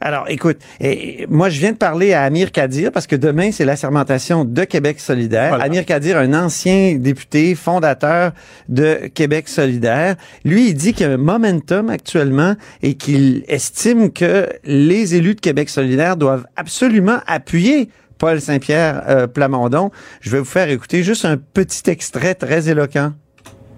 alors, 0.00 0.24
écoute, 0.28 0.58
et, 0.80 1.26
moi, 1.28 1.50
je 1.50 1.60
viens 1.60 1.72
de 1.72 1.76
parler 1.76 2.14
à 2.14 2.22
Amir 2.22 2.52
Kadir 2.52 2.90
parce 2.90 3.06
que 3.06 3.16
demain, 3.16 3.52
c'est 3.52 3.66
la 3.66 3.76
sermentation 3.76 4.44
de 4.46 4.64
Québec 4.64 4.98
solidaire. 4.98 5.50
Voilà. 5.50 5.64
Amir 5.64 5.84
Kadir, 5.84 6.16
un 6.16 6.32
ancien 6.32 6.96
député, 6.96 7.54
fondateur 7.54 8.32
de 8.68 9.08
Québec 9.14 9.48
solidaire, 9.48 10.16
lui, 10.44 10.68
il 10.68 10.74
dit 10.74 10.94
qu'il 10.94 11.06
y 11.06 11.10
a 11.10 11.12
un 11.12 11.18
momentum 11.18 11.90
actuellement 11.90 12.54
et 12.82 12.94
qu'il 12.94 13.44
estime 13.46 14.10
que 14.10 14.48
les 14.64 15.14
élus 15.14 15.34
de 15.34 15.40
Québec 15.40 15.68
solidaire 15.68 16.16
doivent 16.16 16.46
absolument 16.56 17.18
appuyer 17.26 17.88
Paul 18.18 18.40
Saint-Pierre 18.40 19.02
euh, 19.08 19.26
Plamondon. 19.26 19.90
Je 20.20 20.30
vais 20.30 20.38
vous 20.38 20.44
faire 20.44 20.70
écouter 20.70 21.02
juste 21.02 21.24
un 21.24 21.36
petit 21.36 21.90
extrait 21.90 22.34
très 22.34 22.70
éloquent. 22.70 23.12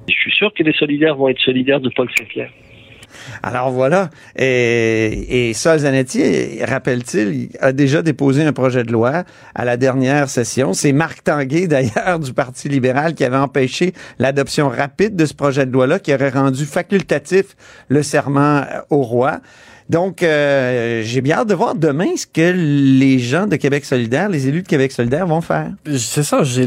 Je 0.08 0.14
suis 0.14 0.32
sûr 0.32 0.52
que 0.56 0.62
les 0.62 0.72
solidaires 0.72 1.16
vont 1.16 1.28
être 1.28 1.40
solidaires 1.40 1.80
de 1.80 1.90
Paul 1.94 2.08
Saint-Pierre. 2.16 2.50
Alors 3.42 3.70
voilà. 3.70 4.10
Et, 4.36 5.48
et 5.48 5.54
Sol 5.54 5.78
Zanetti, 5.78 6.64
rappelle-t-il, 6.64 7.50
a 7.60 7.72
déjà 7.72 8.02
déposé 8.02 8.44
un 8.44 8.52
projet 8.52 8.84
de 8.84 8.92
loi 8.92 9.24
à 9.54 9.64
la 9.64 9.76
dernière 9.76 10.28
session. 10.28 10.72
C'est 10.72 10.92
Marc 10.92 11.24
Tanguay, 11.24 11.66
d'ailleurs, 11.68 12.18
du 12.18 12.32
Parti 12.32 12.68
libéral, 12.68 13.14
qui 13.14 13.24
avait 13.24 13.36
empêché 13.36 13.92
l'adoption 14.18 14.68
rapide 14.68 15.16
de 15.16 15.26
ce 15.26 15.34
projet 15.34 15.66
de 15.66 15.72
loi-là, 15.72 15.98
qui 15.98 16.14
aurait 16.14 16.30
rendu 16.30 16.64
facultatif 16.64 17.56
le 17.88 18.02
serment 18.02 18.62
au 18.90 19.02
roi. 19.02 19.40
Donc, 19.92 20.22
euh, 20.22 21.02
j'ai 21.04 21.20
bien 21.20 21.36
hâte 21.36 21.50
de 21.50 21.54
voir 21.54 21.74
demain 21.74 22.16
ce 22.16 22.26
que 22.26 22.50
les 22.56 23.18
gens 23.18 23.46
de 23.46 23.56
Québec 23.56 23.84
solidaire, 23.84 24.30
les 24.30 24.48
élus 24.48 24.62
de 24.62 24.66
Québec 24.66 24.90
solidaire 24.90 25.26
vont 25.26 25.42
faire. 25.42 25.70
C'est 25.98 26.22
ça, 26.22 26.42
j'ai 26.44 26.64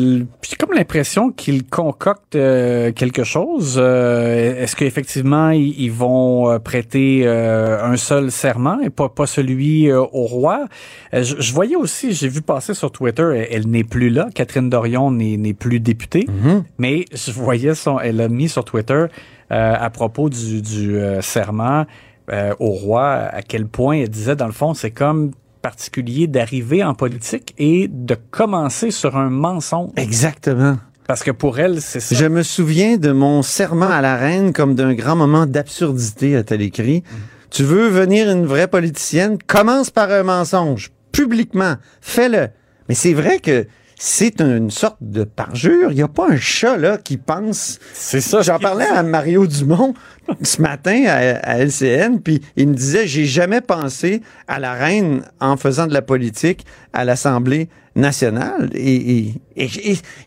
comme 0.59 0.73
l'impression 0.75 1.31
qu'ils 1.31 1.65
concoctent 1.65 2.35
euh, 2.35 2.91
quelque 2.91 3.23
chose. 3.23 3.77
Euh, 3.81 4.61
est-ce 4.61 4.75
qu'effectivement, 4.75 5.49
ils, 5.49 5.89
vont 5.89 6.59
prêter 6.59 7.27
un 7.27 7.97
seul 7.97 8.29
serment 8.29 8.79
et 8.81 8.91
pas, 8.91 9.09
pas 9.09 9.25
celui 9.25 9.91
au 9.91 10.05
roi? 10.05 10.67
Je, 11.11 11.51
voyais 11.51 11.75
aussi, 11.75 12.13
j'ai 12.13 12.27
vu 12.27 12.43
passer 12.43 12.75
sur 12.75 12.91
Twitter, 12.91 13.47
elle, 13.49 13.67
n'est 13.67 13.83
plus 13.83 14.09
là, 14.09 14.27
Catherine 14.35 14.69
Dorion 14.69 15.09
n'est 15.09 15.53
plus 15.53 15.79
députée, 15.79 16.27
mm-hmm. 16.27 16.63
mais 16.77 17.05
je 17.11 17.31
voyais 17.31 17.73
son, 17.73 17.99
elle 17.99 18.21
a 18.21 18.27
mis 18.27 18.49
sur 18.49 18.65
Twitter 18.65 19.05
à 19.49 19.89
propos 19.89 20.29
du, 20.29 20.61
du 20.61 20.99
serment, 21.21 21.85
euh, 22.31 22.53
au 22.59 22.71
roi 22.71 23.11
à 23.11 23.41
quel 23.41 23.67
point 23.67 23.97
elle 23.97 24.09
disait, 24.09 24.35
dans 24.35 24.47
le 24.47 24.51
fond, 24.51 24.73
c'est 24.73 24.91
comme 24.91 25.31
particulier 25.61 26.27
d'arriver 26.27 26.83
en 26.83 26.93
politique 26.93 27.55
et 27.57 27.87
de 27.87 28.15
commencer 28.31 28.91
sur 28.91 29.17
un 29.17 29.29
mensonge. 29.29 29.91
Exactement. 29.95 30.77
Parce 31.07 31.23
que 31.23 31.31
pour 31.31 31.59
elle, 31.59 31.81
c'est 31.81 31.99
ça. 31.99 32.15
Je 32.15 32.25
me 32.25 32.43
souviens 32.43 32.97
de 32.97 33.11
mon 33.11 33.41
serment 33.41 33.89
à 33.89 34.01
la 34.01 34.15
reine 34.15 34.53
comme 34.53 34.75
d'un 34.75 34.93
grand 34.93 35.15
moment 35.15 35.45
d'absurdité, 35.45 36.35
a-t-elle 36.35 36.61
écrit. 36.61 36.99
Mm. 36.99 37.15
Tu 37.51 37.63
veux 37.63 37.87
venir 37.87 38.29
une 38.29 38.45
vraie 38.45 38.67
politicienne? 38.67 39.37
Commence 39.47 39.89
par 39.89 40.11
un 40.11 40.23
mensonge, 40.23 40.91
publiquement. 41.11 41.75
Fais-le. 42.01 42.49
Mais 42.89 42.95
c'est 42.95 43.13
vrai 43.13 43.39
que 43.39 43.65
c'est 43.97 44.41
une 44.41 44.71
sorte 44.71 44.97
de 45.01 45.23
parjure. 45.23 45.91
Il 45.91 45.95
n'y 45.95 46.01
a 46.01 46.07
pas 46.07 46.29
un 46.29 46.37
chat 46.37 46.77
là 46.77 46.97
qui 46.97 47.17
pense. 47.17 47.79
C'est 47.93 48.21
ça. 48.21 48.41
J'en 48.41 48.59
parlais 48.59 48.85
à 48.85 49.03
Mario 49.03 49.47
Dumont 49.47 49.93
ce 50.43 50.61
matin 50.61 51.05
à, 51.07 51.57
LCN, 51.57 52.19
puis 52.19 52.41
il 52.55 52.69
me 52.69 52.73
disait 52.73 53.07
j'ai 53.07 53.25
jamais 53.25 53.61
pensé 53.61 54.21
à 54.47 54.59
la 54.59 54.73
reine 54.73 55.21
en 55.39 55.57
faisant 55.57 55.87
de 55.87 55.93
la 55.93 56.01
politique 56.01 56.65
à 56.93 57.05
l'Assemblée 57.05 57.69
nationale. 57.95 58.69
Et, 58.73 59.33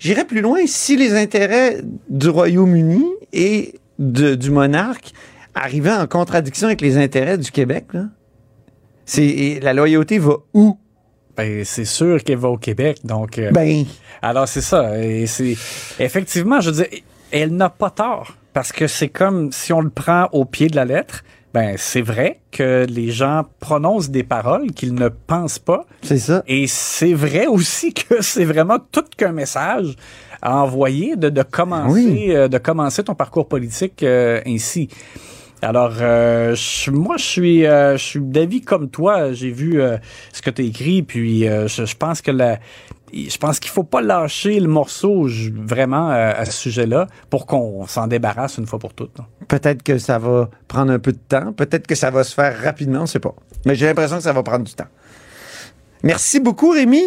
j'irais 0.00 0.25
plus 0.25 0.40
loin 0.40 0.60
si 0.66 0.96
les 0.96 1.14
intérêts 1.14 1.80
du 2.08 2.28
Royaume-Uni 2.28 3.04
et 3.32 3.75
du 3.98 4.50
monarque 4.50 5.12
arrivaient 5.54 5.92
en 5.92 6.06
contradiction 6.06 6.68
avec 6.68 6.80
les 6.80 6.96
intérêts 6.96 7.37
du 7.37 7.50
Québec. 7.50 7.87
Là. 7.92 8.06
C'est 9.04 9.58
la 9.62 9.72
loyauté 9.72 10.18
va 10.18 10.37
où? 10.54 10.78
Ben, 11.38 11.64
c'est 11.64 11.85
sûr 11.85 12.23
qu'elle 12.25 12.38
va 12.38 12.49
au 12.49 12.59
Québec. 12.59 12.99
Donc, 13.04 13.38
euh, 13.38 13.52
ben. 13.52 13.85
Alors, 14.21 14.49
c'est 14.49 14.61
ça. 14.61 14.99
Et 14.99 15.28
c'est, 15.28 15.57
effectivement, 16.00 16.61
je 16.61 16.71
veux 16.71 16.83
dire, 16.83 17.00
elle 17.30 17.54
n'a 17.54 17.71
pas 17.71 17.90
tort. 17.90 18.35
Parce 18.52 18.73
que 18.73 18.88
c'est 18.88 19.09
comme 19.09 19.52
si 19.52 19.73
on 19.73 19.80
le 19.80 19.90
prend 19.90 20.28
au 20.33 20.45
pied 20.45 20.66
de 20.66 20.75
la 20.75 20.85
lettre. 20.85 21.23
Ben, 21.54 21.76
c'est 21.78 22.02
vrai 22.02 22.40
que 22.50 22.85
les 22.88 23.12
gens 23.12 23.45
prononcent 23.61 24.11
des 24.11 24.25
paroles 24.25 24.73
qu'ils 24.73 24.95
ne 24.95 25.09
pensent 25.09 25.61
pas. 25.61 25.87
C'est 26.02 26.18
ça. 26.18 26.42
Et 26.49 26.66
c'est 26.66 27.14
vrai 27.14 27.47
aussi 27.47 27.95
que 27.95 28.21
c'est 28.21 28.45
vraiment 28.45 28.78
tout 28.90 29.04
qu'un 29.16 29.33
message 29.33 29.95
à 30.42 30.57
envoyer 30.57 31.14
de, 31.14 31.28
de 31.30 31.42
commencer, 31.42 32.26
euh, 32.30 32.49
de 32.49 32.59
commencer 32.59 33.04
ton 33.04 33.14
parcours 33.14 33.47
politique 33.47 34.02
euh, 34.02 34.40
ainsi. 34.45 34.88
Alors, 35.62 35.95
euh, 36.00 36.55
moi, 36.93 37.17
je 37.17 37.25
suis, 37.25 37.67
euh, 37.67 37.97
je 37.97 38.05
suis 38.05 38.21
d'avis 38.21 38.61
comme 38.61 38.88
toi. 38.91 39.33
J'ai 39.33 39.50
vu 39.50 39.81
euh, 39.81 39.97
ce 40.33 40.41
que 40.41 40.50
tu 40.50 40.62
as 40.62 40.65
écrit, 40.65 41.03
puis 41.03 41.43
je, 41.43 41.97
pense 41.97 42.23
que 42.23 42.31
la, 42.31 42.59
je 43.12 43.37
pense 43.38 43.59
qu'il 43.59 43.71
faut 43.71 43.83
pas 43.83 44.00
lâcher 44.00 44.61
le 44.61 44.69
morceau 44.69 45.27
vraiment 45.53 46.11
à 46.11 46.45
ce 46.45 46.53
sujet-là 46.53 47.07
pour 47.31 47.47
qu'on 47.47 47.87
s'en 47.87 48.07
débarrasse 48.07 48.59
une 48.59 48.67
fois 48.67 48.79
pour 48.79 48.95
toutes. 48.95 49.17
Peut-être 49.49 49.83
que 49.83 49.99
ça 49.99 50.19
va 50.19 50.49
prendre 50.69 50.93
un 50.93 50.99
peu 50.99 51.12
de 51.12 51.19
temps. 51.19 51.53
Peut-être 51.53 51.87
que 51.87 51.95
ça 51.95 52.11
va 52.11 52.23
se 52.23 52.35
faire 52.35 52.62
rapidement, 52.62 53.03
on 53.03 53.07
sait 53.07 53.21
pas. 53.21 53.35
Mais 53.67 53.75
j'ai 53.75 53.87
l'impression 53.87 54.17
que 54.17 54.23
ça 54.23 54.33
va 54.33 54.43
prendre 54.43 54.65
du 54.65 54.75
temps. 54.75 54.88
Merci 56.05 56.38
beaucoup, 56.38 56.71
Rémi. 56.71 57.03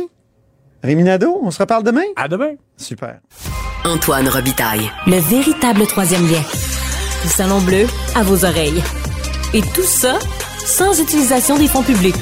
Rémi 0.83 1.03
Nadeau, 1.03 1.39
on 1.41 1.51
se 1.51 1.59
reparle 1.59 1.83
demain? 1.83 2.01
À 2.15 2.27
demain. 2.27 2.55
Super. 2.75 3.19
Antoine 3.85 4.27
Robitaille. 4.27 4.89
Le 5.07 5.17
véritable 5.17 5.85
troisième 5.87 6.27
lien 6.27 6.41
du 7.21 7.27
Salon 7.27 7.61
Bleu 7.61 7.85
à 8.15 8.23
vos 8.23 8.45
oreilles. 8.45 8.83
Et 9.53 9.61
tout 9.61 9.83
ça 9.83 10.17
sans 10.65 10.99
utilisation 10.99 11.57
des 11.57 11.67
fonds 11.67 11.83
publics. 11.83 12.15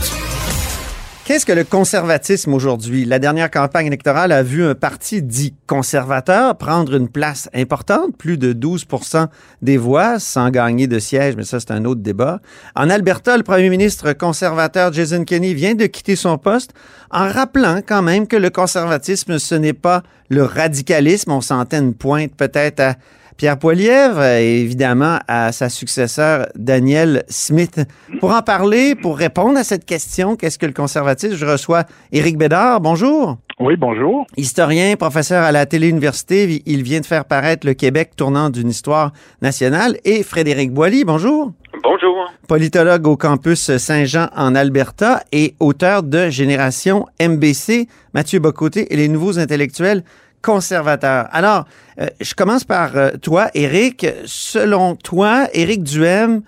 Qu'est-ce 1.26 1.46
que 1.46 1.52
le 1.52 1.64
conservatisme 1.64 2.56
aujourd'hui? 2.56 3.06
La 3.06 3.20
dernière 3.20 3.52
campagne 3.52 3.86
électorale 3.86 4.32
a 4.32 4.42
vu 4.42 4.66
un 4.66 4.74
parti 4.74 5.22
dit 5.22 5.54
conservateur 5.68 6.58
prendre 6.58 6.96
une 6.96 7.08
place 7.08 7.50
importante, 7.54 8.18
plus 8.18 8.40
de 8.40 8.52
12% 8.52 9.28
des 9.62 9.78
voix, 9.78 10.18
sans 10.18 10.50
gagner 10.50 10.88
de 10.88 10.98
siège, 10.98 11.36
mais 11.36 11.44
ça 11.44 11.60
c'est 11.60 11.70
un 11.70 11.86
autre 11.86 12.02
débat. 12.02 12.40
En 12.76 12.90
Alberta, 12.90 13.38
le 13.38 13.44
premier 13.44 13.70
ministre 13.70 14.12
conservateur 14.14 14.92
Jason 14.92 15.24
Kenney 15.24 15.54
vient 15.54 15.76
de 15.76 15.86
quitter 15.86 16.16
son 16.16 16.40
poste 16.40 16.72
en 17.12 17.30
rappelant 17.30 17.82
quand 17.86 18.02
même 18.02 18.26
que 18.26 18.38
le 18.38 18.50
conservatisme, 18.50 19.38
ce 19.38 19.54
n'est 19.54 19.74
pas 19.74 20.02
le 20.30 20.44
radicalisme. 20.44 21.32
On 21.32 21.42
sentait 21.42 21.78
une 21.78 21.94
pointe 21.94 22.34
peut-être 22.36 22.80
à 22.80 22.96
Pierre 23.40 23.58
Poilievre 23.58 24.22
et 24.22 24.60
évidemment 24.60 25.20
à 25.30 25.54
sa 25.54 25.70
successeur 25.70 26.48
Daniel 26.56 27.24
Smith. 27.30 27.80
Pour 28.20 28.32
en 28.32 28.42
parler, 28.42 28.96
pour 28.96 29.18
répondre 29.18 29.58
à 29.58 29.64
cette 29.64 29.86
question, 29.86 30.36
qu'est-ce 30.36 30.60
que 30.60 30.66
le 30.66 30.74
conservatisme, 30.74 31.38
je 31.38 31.46
reçois 31.46 31.86
Éric 32.12 32.38
Bédard. 32.38 32.82
Bonjour. 32.82 33.38
Oui, 33.62 33.78
bonjour. 33.78 34.28
Historien, 34.36 34.94
professeur 34.98 35.42
à 35.42 35.54
la 35.54 35.66
Télé-Université, 35.66 36.62
il 36.66 36.84
vient 36.84 37.00
de 37.00 37.06
faire 37.06 37.24
paraître 37.24 37.66
le 37.66 37.76
Québec 37.76 38.12
tournant 38.18 38.50
d'une 38.50 38.68
histoire 38.68 39.14
nationale. 39.42 39.96
Et 40.04 40.22
Frédéric 40.24 40.74
Boilly, 40.74 41.06
bonjour. 41.06 41.54
Bonjour. 41.82 42.30
Politologue 42.50 43.08
au 43.08 43.16
campus 43.16 43.78
Saint-Jean 43.78 44.28
en 44.36 44.54
Alberta 44.54 45.24
et 45.32 45.56
auteur 45.62 46.04
de 46.04 46.30
Génération 46.30 47.06
MBC, 47.22 47.88
Mathieu 48.14 48.40
Bocoté 48.40 48.94
et 48.94 48.98
les 48.98 49.08
nouveaux 49.08 49.40
intellectuels 49.40 50.04
conservateur. 50.42 51.28
Alors, 51.32 51.66
euh, 52.00 52.08
je 52.22 52.34
commence 52.34 52.64
par 52.64 52.96
euh, 52.96 53.12
toi, 53.22 53.48
Éric. 53.54 54.06
Selon 54.26 54.96
toi, 54.96 55.48
Éric 55.54 55.84
Duhem, 55.84 56.42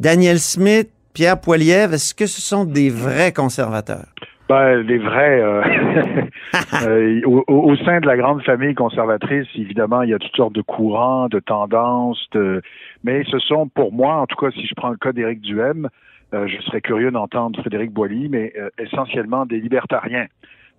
Daniel 0.00 0.38
Smith, 0.38 0.90
Pierre 1.14 1.40
Poilievre, 1.40 1.94
est-ce 1.94 2.14
que 2.14 2.26
ce 2.26 2.40
sont 2.40 2.64
des 2.64 2.90
vrais 2.90 3.32
conservateurs? 3.32 4.06
Ben, 4.48 4.76
les 4.80 4.98
vrais. 4.98 5.40
Euh, 5.40 7.20
au, 7.26 7.76
sein 7.76 8.00
de 8.00 8.06
la 8.06 8.16
grande 8.16 8.42
famille 8.42 8.74
conservatrice, 8.74 9.46
évidemment, 9.54 10.02
il 10.02 10.10
y 10.10 10.14
a 10.14 10.18
toutes 10.18 10.36
sortes 10.36 10.54
de 10.54 10.62
courants, 10.62 11.28
de 11.28 11.38
tendances, 11.38 12.24
de, 12.32 12.62
mais 13.04 13.24
ce 13.30 13.38
sont, 13.40 13.68
pour 13.68 13.92
moi, 13.92 14.14
en 14.14 14.26
tout 14.26 14.36
cas, 14.36 14.50
si 14.52 14.66
je 14.66 14.74
prends 14.74 14.90
le 14.90 14.96
cas 14.96 15.12
d'Éric 15.12 15.42
Duhem, 15.42 15.88
je 16.32 16.60
serais 16.62 16.82
curieux 16.82 17.10
d'entendre 17.10 17.58
Frédéric 17.60 17.90
Boilly, 17.90 18.28
mais 18.28 18.52
essentiellement 18.78 19.46
des 19.46 19.60
libertariens 19.60 20.26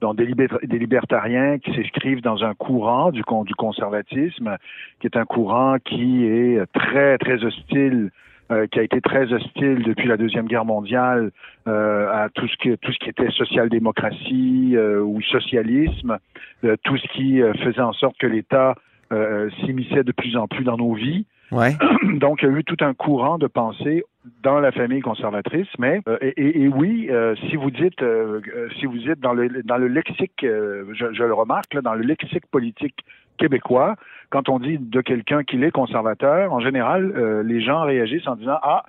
donc 0.01 0.15
des, 0.15 0.25
libertariens 0.25 1.59
qui 1.59 1.73
s'inscrivent 1.73 2.21
dans 2.21 2.43
un 2.43 2.53
courant 2.53 3.11
du, 3.11 3.21
du 3.45 3.55
conservatisme, 3.55 4.57
qui 4.99 5.07
est 5.07 5.17
un 5.17 5.25
courant 5.25 5.77
qui 5.83 6.25
est 6.25 6.65
très, 6.73 7.17
très 7.17 7.43
hostile 7.43 8.11
euh, 8.51 8.65
qui 8.65 8.79
a 8.79 8.81
été 8.81 8.99
très 8.99 9.31
hostile 9.31 9.83
depuis 9.83 10.07
la 10.07 10.17
deuxième 10.17 10.47
guerre 10.47 10.65
mondiale 10.65 11.29
euh, 11.67 12.11
à 12.11 12.29
tout 12.29 12.47
ce 12.47 12.57
qui 12.57 12.75
tout 12.79 12.91
ce 12.91 12.97
qui 12.97 13.07
était 13.07 13.29
social-démocratie 13.29 14.71
euh, 14.75 15.03
ou 15.03 15.21
socialisme, 15.21 16.17
tout 16.83 16.97
ce 16.97 17.07
qui 17.09 17.41
faisait 17.63 17.81
en 17.81 17.93
sorte 17.93 18.17
que 18.17 18.25
l'État 18.25 18.73
s'immisçait 19.59 20.03
de 20.03 20.11
plus 20.11 20.35
en 20.35 20.47
plus 20.47 20.63
dans 20.63 20.77
nos 20.77 20.93
vies. 20.93 21.25
Donc, 22.19 22.41
il 22.41 22.49
y 22.49 22.51
a 22.51 22.55
eu 22.55 22.63
tout 22.63 22.77
un 22.81 22.93
courant 22.93 23.37
de 23.37 23.47
pensée 23.47 24.03
dans 24.43 24.59
la 24.59 24.71
famille 24.71 25.01
conservatrice, 25.01 25.67
mais 25.77 26.01
euh, 26.07 26.17
et, 26.21 26.67
oui, 26.67 27.07
euh, 27.09 27.35
si 27.49 27.55
vous 27.55 27.71
dites 27.71 28.01
euh, 28.01 28.41
si 28.79 28.85
vous 28.85 28.97
dites 28.97 29.19
dans 29.19 29.33
le 29.33 29.63
dans 29.63 29.77
le 29.77 29.87
lexique, 29.87 30.39
je, 30.41 31.13
je, 31.13 31.23
le 31.23 31.33
remarque 31.33 31.73
là, 31.73 31.81
dans 31.81 31.93
le 31.93 32.03
lexique 32.03 32.45
politique 32.47 32.95
québécois, 33.37 33.95
quand 34.29 34.49
on 34.49 34.59
dit 34.59 34.77
de 34.77 35.01
quelqu'un 35.01 35.43
qu'il 35.43 35.63
est 35.63 35.71
conservateur, 35.71 36.53
en 36.53 36.59
général, 36.59 37.43
les 37.45 37.61
gens 37.61 37.83
réagissent 37.83 38.27
en 38.27 38.35
disant 38.35 38.59
ah 38.61 38.83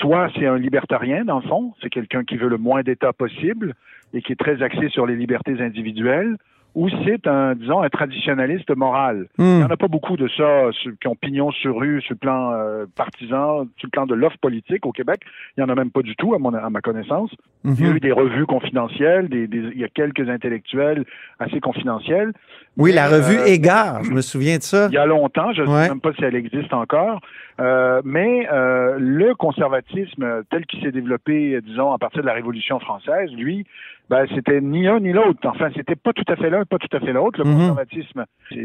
soit 0.00 0.30
c'est 0.34 0.46
un 0.46 0.58
libertarien 0.58 1.24
dans 1.24 1.40
le 1.40 1.46
fond, 1.46 1.74
c'est 1.82 1.90
quelqu'un 1.90 2.24
qui 2.24 2.36
veut 2.36 2.48
le 2.48 2.58
moins 2.58 2.82
d'État 2.82 3.12
possible 3.12 3.74
et 4.14 4.22
qui 4.22 4.32
est 4.32 4.40
très 4.40 4.62
axé 4.62 4.88
sur 4.88 5.06
les 5.06 5.16
libertés 5.16 5.60
individuelles, 5.60 6.36
ou 6.74 6.88
c'est 7.04 7.26
un, 7.26 7.54
disons, 7.54 7.80
un 7.82 7.88
traditionnaliste 7.88 8.70
moral. 8.76 9.26
Hmm. 9.38 9.42
Il 9.44 9.56
n'y 9.58 9.64
en 9.64 9.70
a 9.70 9.76
pas 9.76 9.88
beaucoup 9.88 10.16
de 10.16 10.28
ça 10.28 10.68
ceux 10.84 10.92
qui 11.00 11.08
ont 11.08 11.16
pignon 11.16 11.50
sur 11.50 11.76
rue 11.78 12.00
sur 12.02 12.12
le 12.14 12.18
plan 12.18 12.52
euh, 12.52 12.86
partisan, 12.94 13.66
sur 13.78 13.86
le 13.86 13.90
plan 13.90 14.06
de 14.06 14.14
l'offre 14.14 14.38
politique 14.38 14.86
au 14.86 14.92
Québec. 14.92 15.20
Il 15.56 15.64
n'y 15.64 15.68
en 15.68 15.72
a 15.72 15.74
même 15.74 15.90
pas 15.90 16.02
du 16.02 16.14
tout, 16.14 16.34
à, 16.34 16.38
mon, 16.38 16.54
à 16.54 16.70
ma 16.70 16.80
connaissance. 16.80 17.30
Il 17.64 17.80
y 17.80 17.86
a 17.86 17.90
eu 17.90 18.00
des 18.00 18.12
revues 18.12 18.46
confidentielles, 18.46 19.28
des, 19.28 19.46
des- 19.48 19.70
il 19.74 19.78
y 19.80 19.84
a 19.84 19.88
quelques 19.88 20.28
intellectuels 20.28 21.04
assez 21.40 21.58
confidentiels. 21.60 22.32
Oui, 22.76 22.92
la 22.92 23.08
revue 23.08 23.38
euh, 23.38 23.46
Égard, 23.46 24.04
je 24.04 24.12
me 24.12 24.20
souviens 24.20 24.58
de 24.58 24.62
ça. 24.62 24.86
Il 24.88 24.94
y 24.94 24.98
a 24.98 25.06
longtemps, 25.06 25.52
je 25.52 25.62
ne 25.62 25.66
Ouais. 25.66 25.82
sais 25.84 25.88
même 25.88 26.00
pas 26.00 26.12
si 26.12 26.22
elle 26.22 26.36
existe 26.36 26.72
encore, 26.72 27.20
euh, 27.60 28.00
mais 28.04 28.48
euh, 28.52 28.96
le 29.00 29.34
conservatisme 29.34 30.44
tel 30.50 30.64
qu'il 30.66 30.80
s'est 30.82 30.92
développé, 30.92 31.60
disons, 31.62 31.92
à 31.92 31.98
partir 31.98 32.22
de 32.22 32.26
la 32.26 32.34
Révolution 32.34 32.78
française, 32.78 33.30
lui, 33.32 33.66
ben, 34.10 34.26
c'était 34.34 34.60
ni 34.60 34.86
un 34.88 35.00
ni 35.00 35.12
l'autre. 35.12 35.38
Enfin, 35.44 35.68
c'était 35.76 35.96
pas 35.96 36.12
tout 36.12 36.24
à 36.28 36.36
fait 36.36 36.50
l'un, 36.50 36.64
pas 36.64 36.78
tout 36.78 36.94
à 36.96 37.00
fait 37.00 37.12
l'autre. 37.12 37.38
Le 37.38 37.44
Mhm. 37.44 37.56
conservatisme, 37.58 38.24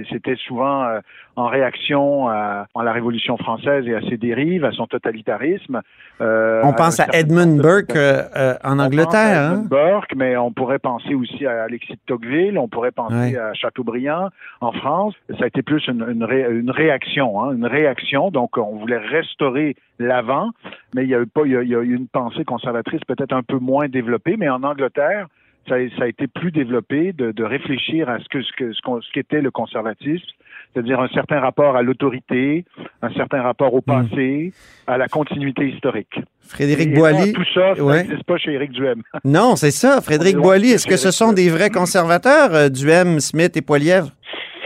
c'était 0.09 0.35
souvent 0.35 0.83
euh, 0.85 0.99
en 1.35 1.47
réaction 1.47 2.27
à, 2.29 2.65
à 2.75 2.83
la 2.83 2.91
Révolution 2.93 3.37
française 3.37 3.85
et 3.87 3.95
à 3.95 4.01
ses 4.01 4.17
dérives, 4.17 4.63
à 4.65 4.71
son 4.71 4.87
totalitarisme. 4.87 5.81
Euh, 6.21 6.61
On 6.63 6.73
pense 6.73 6.99
un 6.99 7.03
à 7.03 7.11
certain 7.11 7.17
Edmund 7.19 7.61
Burke 7.61 7.95
euh, 7.95 8.23
euh, 8.35 8.53
en 8.63 8.69
pense 8.75 8.79
à 8.79 8.85
Angleterre. 8.85 9.41
hein? 9.41 9.51
Edmund 9.53 9.69
Burke, 9.69 10.13
mais 10.15 10.37
on 10.37 10.51
pourrait 10.51 10.79
penser 10.79 11.13
aussi 11.15 11.45
à 11.45 11.63
Alexis 11.63 11.93
de 11.93 11.99
Tocqueville, 12.05 12.57
on 12.57 12.67
pourrait 12.67 12.91
penser 12.91 13.13
Ouais. 13.15 13.37
à 13.37 13.53
Chateaubriand 13.53 14.29
en 14.61 14.71
France. 14.71 15.13
Ça 15.37 15.43
a 15.45 15.47
été 15.47 15.61
plus 15.61 15.85
une, 15.87 16.05
une, 16.09 16.23
ré- 16.23 16.47
une 16.49 16.71
réaction, 16.71 17.41
hein, 17.43 17.53
une 17.53 17.65
réaction. 17.65 18.31
Donc, 18.31 18.57
on 18.57 18.77
voulait 18.77 18.97
restaurer 18.97 19.75
l'avant, 19.99 20.49
mais 20.95 21.03
il 21.03 21.09
y 21.09 21.15
a 21.15 21.19
eu 21.21 21.27
pas, 21.27 21.41
il 21.45 21.51
y 21.51 21.57
a, 21.57 21.61
il 21.63 21.69
y 21.69 21.75
a 21.75 21.79
eu 21.81 21.95
une 21.95 22.07
pensée 22.07 22.43
conservatrice 22.45 23.01
peut-être 23.07 23.33
un 23.33 23.43
peu 23.43 23.57
moins 23.57 23.87
développée. 23.87 24.35
Mais 24.37 24.49
en 24.49 24.63
Angleterre, 24.63 25.27
ça, 25.67 25.75
a- 25.75 25.97
ça 25.97 26.03
a 26.03 26.07
été 26.07 26.27
plus 26.27 26.51
développé 26.51 27.13
de, 27.13 27.31
de 27.31 27.43
réfléchir 27.43 28.09
à 28.09 28.19
ce 28.19 28.25
que 28.29 28.41
ce 28.41 28.51
que 28.57 28.71
ce 28.73 29.11
qu'était 29.13 29.41
le 29.41 29.51
conservatisme, 29.51 30.25
c'est-à-dire 30.73 30.99
un 30.99 31.07
certain 31.09 31.39
rapport 31.39 31.75
à 31.75 31.81
l'autorité, 31.83 32.65
un 33.01 33.11
certain 33.13 33.41
rapport 33.41 33.73
au 33.73 33.81
passé, 33.81 34.53
à 34.87 34.97
la 34.97 35.07
continuité 35.07 35.69
historique. 35.69 36.19
Frédéric 36.47 36.89
Et 36.89 36.93
là, 36.93 37.33
tout 37.33 37.45
ça, 37.53 37.75
ça 37.75 37.83
ouais. 37.83 38.03
n'existe 38.03 38.23
pas 38.25 38.37
chez 38.37 38.51
Éric 38.53 38.71
Duhem. 38.71 39.01
Non, 39.23 39.55
c'est 39.55 39.71
ça. 39.71 40.01
Frédéric 40.01 40.35
de 40.35 40.41
est-ce 40.71 40.85
que 40.87 40.97
ce 40.97 41.11
sont 41.11 41.31
des 41.31 41.49
vrais 41.49 41.69
conservateurs, 41.69 42.53
euh, 42.53 42.69
Duhem, 42.69 43.19
Smith 43.19 43.55
et 43.55 43.61
Poilievre? 43.61 44.09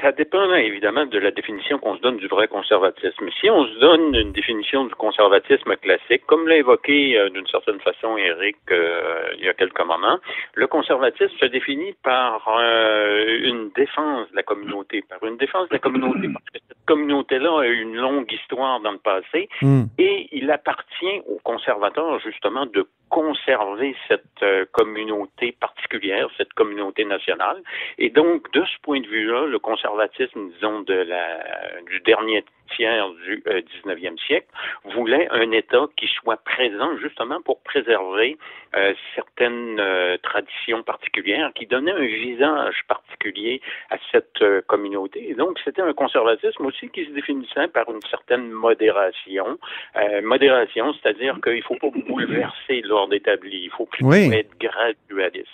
Ça 0.01 0.11
dépend 0.11 0.39
hein, 0.39 0.57
évidemment 0.57 1.05
de 1.05 1.17
la 1.17 1.31
définition 1.31 1.79
qu'on 1.79 1.95
se 1.95 2.01
donne 2.01 2.17
du 2.17 2.27
vrai 2.27 2.47
conservatisme. 2.47 3.29
Si 3.39 3.49
on 3.49 3.65
se 3.65 3.79
donne 3.79 4.15
une 4.15 4.31
définition 4.31 4.85
du 4.85 4.95
conservatisme 4.95 5.75
classique, 5.77 6.23
comme 6.27 6.47
l'a 6.47 6.57
évoqué 6.57 7.17
euh, 7.17 7.29
d'une 7.29 7.47
certaine 7.47 7.79
façon 7.79 8.17
Eric 8.17 8.57
euh, 8.71 9.29
il 9.37 9.45
y 9.45 9.49
a 9.49 9.53
quelques 9.53 9.85
moments, 9.85 10.19
le 10.53 10.67
conservatisme 10.67 11.35
se 11.39 11.45
définit 11.45 11.93
par 12.03 12.47
euh, 12.59 13.39
une 13.43 13.69
défense 13.75 14.29
de 14.31 14.35
la 14.35 14.43
communauté, 14.43 15.03
par 15.09 15.23
une 15.23 15.37
défense 15.37 15.67
de 15.69 15.73
la 15.73 15.79
communauté, 15.79 16.27
parce 16.31 16.45
que 16.45 16.59
cette 16.67 16.85
communauté-là 16.85 17.59
a 17.61 17.65
eu 17.65 17.81
une 17.81 17.95
longue 17.95 18.31
histoire 18.31 18.79
dans 18.81 18.91
le 18.91 18.99
passé 18.99 19.47
Hmm. 19.61 19.85
et 19.97 20.27
il 20.31 20.51
appartient 20.51 21.21
aux 21.27 21.39
conservateurs 21.43 22.19
justement 22.19 22.65
de 22.65 22.87
conserver 23.09 23.95
cette 24.07 24.43
euh, 24.43 24.65
communauté 24.71 25.51
particulière, 25.59 26.27
cette 26.37 26.53
communauté 26.53 27.05
nationale. 27.05 27.61
Et 27.97 28.09
donc, 28.09 28.51
de 28.53 28.63
ce 28.63 28.81
point 28.81 28.99
de 28.99 29.07
vue-là, 29.07 29.45
le 29.45 29.59
conservatisme, 29.59 30.49
disons, 30.53 30.81
de 30.81 30.93
la, 30.93 31.81
du 31.89 31.99
dernier 32.01 32.43
tiers 32.75 33.09
du 33.25 33.43
euh, 33.47 33.61
19e 33.85 34.17
siècle, 34.25 34.47
voulait 34.85 35.27
un 35.31 35.51
État 35.51 35.85
qui 35.95 36.07
soit 36.07 36.37
présent 36.43 36.97
justement 36.97 37.41
pour 37.41 37.61
préserver 37.63 38.37
euh, 38.75 38.93
certaines 39.15 39.79
euh, 39.79 40.17
traditions 40.21 40.83
particulières, 40.83 41.51
qui 41.55 41.65
donnaient 41.65 41.91
un 41.91 42.05
visage 42.05 42.81
particulier 42.87 43.61
à 43.89 43.97
cette 44.11 44.41
euh, 44.41 44.61
communauté. 44.67 45.29
Et 45.29 45.33
donc, 45.35 45.59
c'était 45.63 45.81
un 45.81 45.93
conservatisme 45.93 46.65
aussi 46.65 46.89
qui 46.89 47.05
se 47.05 47.11
définissait 47.11 47.67
par 47.67 47.89
une 47.89 48.01
certaine 48.09 48.49
modération. 48.51 49.57
Euh, 49.95 50.21
modération, 50.21 50.93
c'est-à-dire 50.93 51.39
qu'il 51.43 51.57
ne 51.57 51.61
faut 51.61 51.75
pas 51.75 51.89
bouleverser 52.07 52.81
l'ordre 52.83 53.13
établi, 53.13 53.63
il 53.63 53.71
faut 53.71 53.85
plutôt 53.85 54.09
Oui. 54.09 54.29
être 54.33 54.57
gradualiste. 54.59 55.47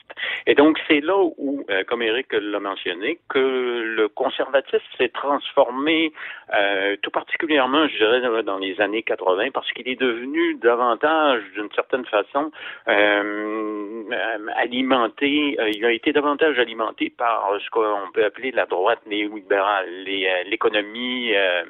Et 0.48 0.56
donc, 0.56 0.80
c'est 0.88 1.02
là 1.02 1.18
où, 1.38 1.66
euh, 1.70 1.84
comme 1.86 2.02
Eric 2.02 2.28
l'a 2.34 2.60
mentionné, 2.60 3.20
que 3.30 3.40
le 3.40 4.08
conservatisme 4.10 4.84
s'est 4.98 5.10
transformé 5.10 6.12
euh, 6.54 6.96
tout 7.04 7.12
particulièrement, 7.12 7.88
je 7.90 7.98
dirais, 7.98 8.44
dans- 8.44 8.58
les 8.58 8.80
années 8.80 9.04
80, 9.04 9.52
parce 9.52 9.70
qu'il 9.74 9.88
est 9.90 10.00
devenu 10.00 10.56
davantage, 10.56 11.42
d'une 11.54 11.70
certaine 11.76 12.06
façon, 12.06 12.50
euh, 12.88 14.04
euh, 14.12 14.48
alimenté, 14.56 15.58
euh, 15.60 15.70
il 15.70 15.84
a 15.86 15.92
été 15.92 16.14
davantage 16.14 16.58
alimenté 16.60 17.10
par 17.10 17.50
ce 17.64 17.70
qu'on 17.70 18.10
peut 18.14 18.24
appeler 18.24 18.52
la 18.52 18.66
droite 18.66 19.02
néolibérale, 19.06 19.88
euh, 20.08 20.44
l'économie 20.46 21.34
euh, 21.36 21.64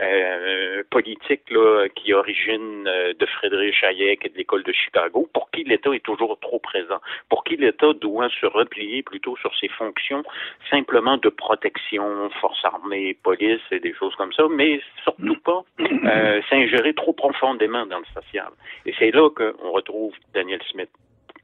euh, 0.00 0.82
politique 0.90 1.42
là, 1.50 1.86
qui 1.94 2.14
origine 2.14 2.86
euh, 2.88 3.12
de 3.18 3.26
Frédéric 3.26 3.74
Hayek 3.82 4.24
et 4.24 4.28
de 4.30 4.36
l'école 4.38 4.62
de 4.62 4.72
Chicago, 4.72 5.28
pour 5.34 5.50
qui 5.50 5.64
l'État 5.64 5.90
est 5.92 6.04
toujours 6.04 6.38
trop 6.40 6.58
présent, 6.58 7.00
pour 7.28 7.44
qui 7.44 7.56
l'État 7.56 7.92
doit 8.00 8.30
se 8.40 8.46
replier 8.46 9.02
plutôt 9.02 9.36
sur 9.36 9.54
ses 9.58 9.68
fonctions 9.68 10.22
simplement 10.70 11.18
de 11.18 11.28
protection, 11.28 12.30
force 12.40 12.64
armée, 12.64 13.16
police 13.22 13.60
et 13.72 13.80
des 13.80 13.92
choses 13.92 14.14
comme 14.16 14.32
ça, 14.32 14.44
mais 14.50 14.69
surtout 15.02 15.36
pas 15.44 15.62
euh, 15.80 16.40
s'ingérer 16.48 16.94
trop 16.94 17.12
profondément 17.12 17.86
dans 17.86 17.98
le 17.98 18.04
social. 18.14 18.50
Et 18.86 18.94
c'est 18.98 19.10
là 19.10 19.28
qu'on 19.30 19.70
retrouve 19.72 20.14
Daniel 20.34 20.60
Smith, 20.70 20.90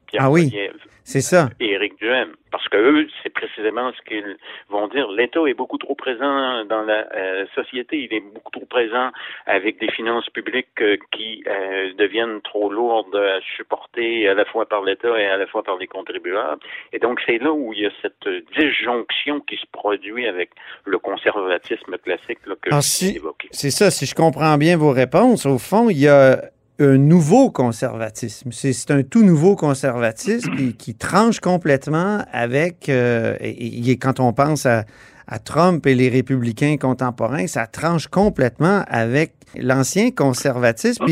Pierre 0.07 0.23
Ah 0.25 0.31
oui. 0.31 0.51
Poilievre 0.51 0.79
C'est 1.05 1.21
ça. 1.21 1.51
et 1.61 1.73
Éric 1.73 1.99
Duhem. 1.99 2.31
Parce 2.51 2.69
que 2.69 2.77
eux, 2.79 3.07
c'est 3.23 3.29
précisément 3.33 3.92
ce 3.92 4.03
qu'ils 4.09 4.37
vont 4.71 4.88
dire. 4.88 5.11
L'État 5.11 5.40
est 5.47 5.55
beaucoup 5.55 5.77
trop 5.79 5.95
présent 5.95 6.64
dans 6.64 6.83
la 6.83 7.07
euh, 7.14 7.45
société. 7.55 8.09
Il 8.11 8.14
est 8.16 8.21
beaucoup 8.21 8.51
trop 8.51 8.64
présent 8.64 9.11
avec 9.47 9.79
des 9.79 9.90
finances 9.90 10.29
publiques 10.31 10.69
euh, 10.81 10.97
qui 11.12 11.45
euh, 11.47 11.92
deviennent 11.99 12.40
trop 12.42 12.71
lourdes 12.71 13.14
à 13.14 13.40
supporter 13.57 14.27
à 14.29 14.35
la 14.35 14.45
fois 14.47 14.66
par 14.66 14.83
l'État 14.83 15.19
et 15.21 15.27
à 15.27 15.37
la 15.37 15.47
fois 15.47 15.62
par 15.62 15.77
les 15.77 15.87
contribuables. 15.87 16.62
Et 16.92 16.99
donc, 16.99 17.21
c'est 17.27 17.38
là 17.38 17.53
où 17.53 17.73
il 17.75 17.81
y 17.81 17.87
a 17.87 17.90
cette 18.01 18.29
disjonction 18.57 19.40
qui 19.40 19.57
se 19.57 19.66
produit 19.71 20.27
avec 20.27 20.51
le 20.85 20.99
conservatisme 20.99 21.99
classique 21.99 22.38
là, 22.47 22.55
que 22.61 22.71
Alors, 22.71 22.81
j'ai 22.81 23.16
évoqué. 23.16 23.49
C'est 23.51 23.71
ça, 23.71 23.90
si 23.90 24.07
je 24.07 24.14
comprends 24.14 24.57
bien 24.57 24.77
vos 24.77 24.92
réponses, 24.92 25.45
au 25.47 25.59
fond, 25.59 25.90
il 25.90 25.99
y 25.99 26.09
a 26.09 26.40
un 26.78 26.98
nouveau 26.98 27.50
conservatisme. 27.50 28.50
C'est 28.52 28.90
un 28.90 29.02
tout 29.02 29.22
nouveau 29.22 29.56
conservatisme 29.56 30.54
qui, 30.56 30.74
qui 30.74 30.94
tranche 30.94 31.40
complètement 31.40 32.24
avec, 32.32 32.88
euh, 32.88 33.36
et, 33.40 33.90
et 33.90 33.96
quand 33.96 34.20
on 34.20 34.32
pense 34.32 34.66
à, 34.66 34.84
à 35.26 35.38
Trump 35.38 35.86
et 35.86 35.94
les 35.94 36.08
républicains 36.08 36.76
contemporains, 36.76 37.46
ça 37.46 37.66
tranche 37.66 38.08
complètement 38.08 38.84
avec 38.88 39.34
l'ancien 39.56 40.10
conservatisme. 40.10 41.04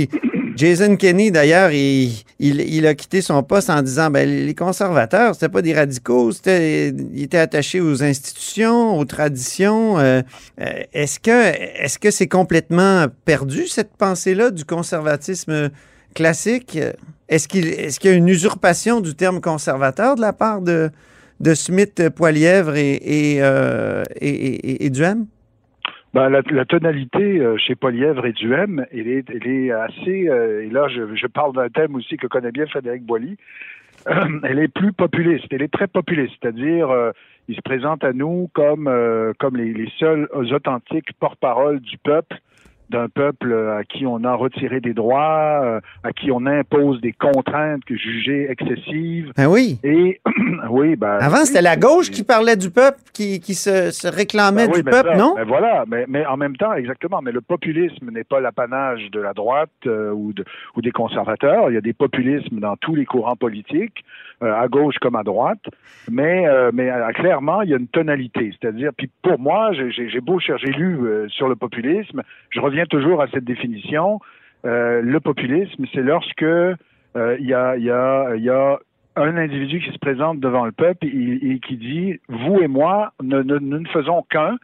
Jason 0.57 0.97
Kenney, 0.97 1.31
d'ailleurs, 1.31 1.71
il, 1.73 2.13
il, 2.39 2.87
a 2.87 2.95
quitté 2.95 3.21
son 3.21 3.43
poste 3.43 3.71
en 3.71 3.83
disant 3.83 4.11
ben, 4.11 4.29
les 4.29 4.55
conservateurs, 4.55 5.35
c'était 5.35 5.49
pas 5.49 5.63
des 5.63 5.75
radicaux, 5.75 6.33
c'était, 6.33 6.89
ils 6.91 7.25
étaient 7.25 7.39
attachés 7.39 7.81
aux 7.81 8.03
institutions, 8.03 8.99
aux 8.99 9.05
traditions. 9.05 9.99
euh, 9.99 10.23
euh, 10.61 10.83
est-ce 10.93 11.19
que 11.19 11.31
est-ce 11.31 11.99
que 11.99 12.11
c'est 12.11 12.29
complètement 12.29 13.07
perdu 13.25 13.67
cette 13.67 13.97
pensée-là 13.97 14.51
du 14.51 14.65
conservatisme 14.65 15.71
classique? 16.15 16.79
Est-ce 17.29 17.49
qu'il 17.49 17.69
est-ce 17.69 17.99
qu'il 17.99 18.11
y 18.11 18.15
a 18.15 18.17
une 18.17 18.29
usurpation 18.29 19.01
du 19.01 19.15
terme 19.15 19.41
conservateur 19.41 20.15
de 20.15 20.21
la 20.21 20.33
part 20.33 20.61
de 20.61 20.91
Smith, 21.55 22.09
Poilièvre 22.11 22.77
et 22.77 22.95
et, 23.03 23.37
euh, 23.43 24.05
et, 24.21 24.91
Duhem? 24.91 25.27
Ben, 26.15 26.29
la, 26.29 26.43
la 26.49 26.65
tonalité 26.65 27.41
euh, 27.41 27.57
chez 27.57 27.75
Polièvre 27.75 28.25
et 28.25 28.33
Duhem, 28.33 28.87
elle 28.93 29.09
est, 29.09 29.29
elle 29.31 29.49
est 29.49 29.73
assez, 29.73 30.29
euh, 30.29 30.63
et 30.63 30.71
là 30.71 30.87
je, 30.87 31.13
je 31.17 31.27
parle 31.27 31.53
d'un 31.55 31.69
thème 31.69 31.97
aussi 31.97 32.17
que 32.17 32.29
connaît 32.29 32.53
bien 32.53 32.67
Frédéric 32.67 33.03
Boilly, 33.03 33.37
elle 34.45 34.61
est 34.61 34.69
plus 34.69 34.93
populiste, 34.93 35.47
elle 35.51 35.63
est 35.63 35.73
très 35.73 35.89
populiste, 35.89 36.35
c'est-à-dire 36.41 36.89
euh, 36.89 37.11
ils 37.49 37.57
se 37.57 37.63
présentent 37.63 38.05
à 38.05 38.13
nous 38.13 38.49
comme, 38.55 38.87
euh, 38.87 39.33
comme 39.41 39.57
les, 39.57 39.73
les 39.73 39.91
seuls 39.99 40.29
authentiques 40.33 41.13
porte-parole 41.19 41.81
du 41.81 41.99
peuple, 41.99 42.39
d'un 42.91 43.09
peuple 43.09 43.53
euh, 43.53 43.79
à 43.79 43.85
qui 43.85 44.07
on 44.07 44.25
a 44.25 44.35
retiré 44.35 44.81
des 44.81 44.95
droits, 44.95 45.61
euh, 45.65 45.81
à 46.03 46.13
qui 46.13 46.31
on 46.31 46.47
impose 46.47 47.01
des 47.01 47.13
contraintes 47.13 47.85
que 47.85 47.97
jugées 47.97 48.51
excessives. 48.51 49.33
Ben 49.37 49.47
oui. 49.47 49.79
Et 49.83 50.21
oui, 50.71 50.97
ben, 50.97 51.19
Avant, 51.21 51.45
c'était 51.45 51.63
la 51.63 51.77
gauche 51.77 52.11
qui 52.11 52.23
parlait 52.23 52.57
du 52.57 52.71
peuple, 52.71 52.99
qui, 53.13 53.41
qui 53.41 53.55
se, 53.55 53.91
se 53.91 54.09
réclamait 54.09 54.67
Ben 54.67 54.73
oui, 54.73 54.79
du 54.79 54.85
mais 54.85 54.91
peuple, 54.91 55.11
ça, 55.11 55.17
non? 55.17 55.35
ben 55.35 55.45
voilà, 55.45 55.85
mais, 55.89 56.05
mais 56.09 56.27
en 56.27 56.37
même 56.37 56.57
temps, 56.57 56.75
exactement. 56.75 57.21
Mais 57.23 57.33
le 57.33 57.41
populisme 57.41 58.11
n'est 58.11 58.25
pas 58.25 58.41
l'apanage 58.41 59.11
de 59.11 59.21
la 59.21 59.33
droite 59.33 59.71
euh, 59.87 60.11
ou, 60.13 60.33
de, 60.33 60.45
ou 60.77 60.83
des 60.83 60.93
conservateurs. 60.93 61.71
Il 61.71 61.75
y 61.75 61.79
a 61.79 61.83
des 61.83 61.93
populismes 61.93 62.61
dans 62.61 62.77
tous 62.77 62.95
les 62.95 63.05
courants 63.05 63.37
politiques, 63.37 64.05
à 64.41 64.69
gauche 64.69 64.97
comme 65.01 65.17
à 65.17 65.23
droite. 65.23 65.65
Mais, 66.11 66.47
euh, 66.47 66.71
mais 66.73 66.91
euh, 66.91 67.09
clairement, 67.13 67.63
il 67.63 67.71
y 67.71 67.75
a 67.75 67.79
une 67.79 67.89
tonalité. 67.89 68.53
C'est-à-dire, 68.61 68.91
puis 68.97 69.11
pour 69.23 69.39
moi, 69.39 69.73
j'ai- 69.73 70.21
beau 70.21 70.39
chercher, 70.39 70.71
lu 70.73 70.99
euh, 71.01 71.29
sur 71.29 71.49
le 71.49 71.57
populisme, 71.57 72.23
je 72.51 72.61
reviens 72.61 72.87
toujours 72.87 73.23
à 73.23 73.29
cette 73.29 73.45
définition. 73.45 74.21
Euh, 74.65 75.03
le 75.03 75.21
populisme, 75.21 75.85
c'est 75.93 76.03
lorsque 76.03 76.43
euh, 76.43 77.37
il 77.39 77.47
y, 77.47 77.55
a, 77.55 77.77
y, 77.77 77.91
a, 77.91 78.35
y 78.37 78.49
a 78.49 78.79
un 79.17 79.37
individu 79.37 79.81
qui 79.81 79.93
se 79.93 79.99
présente 79.99 80.41
devant 80.41 80.65
le 80.65 80.73
peuple 80.73 81.07
et, 81.07 81.61
qui 81.61 81.77
dit 81.77 82.19
vous 82.29 82.61
et 82.61 82.67
moi 82.67 83.13
nous 83.23 83.45
ne 83.45 83.89
faisons 83.89 84.23
qu'un 84.29 84.57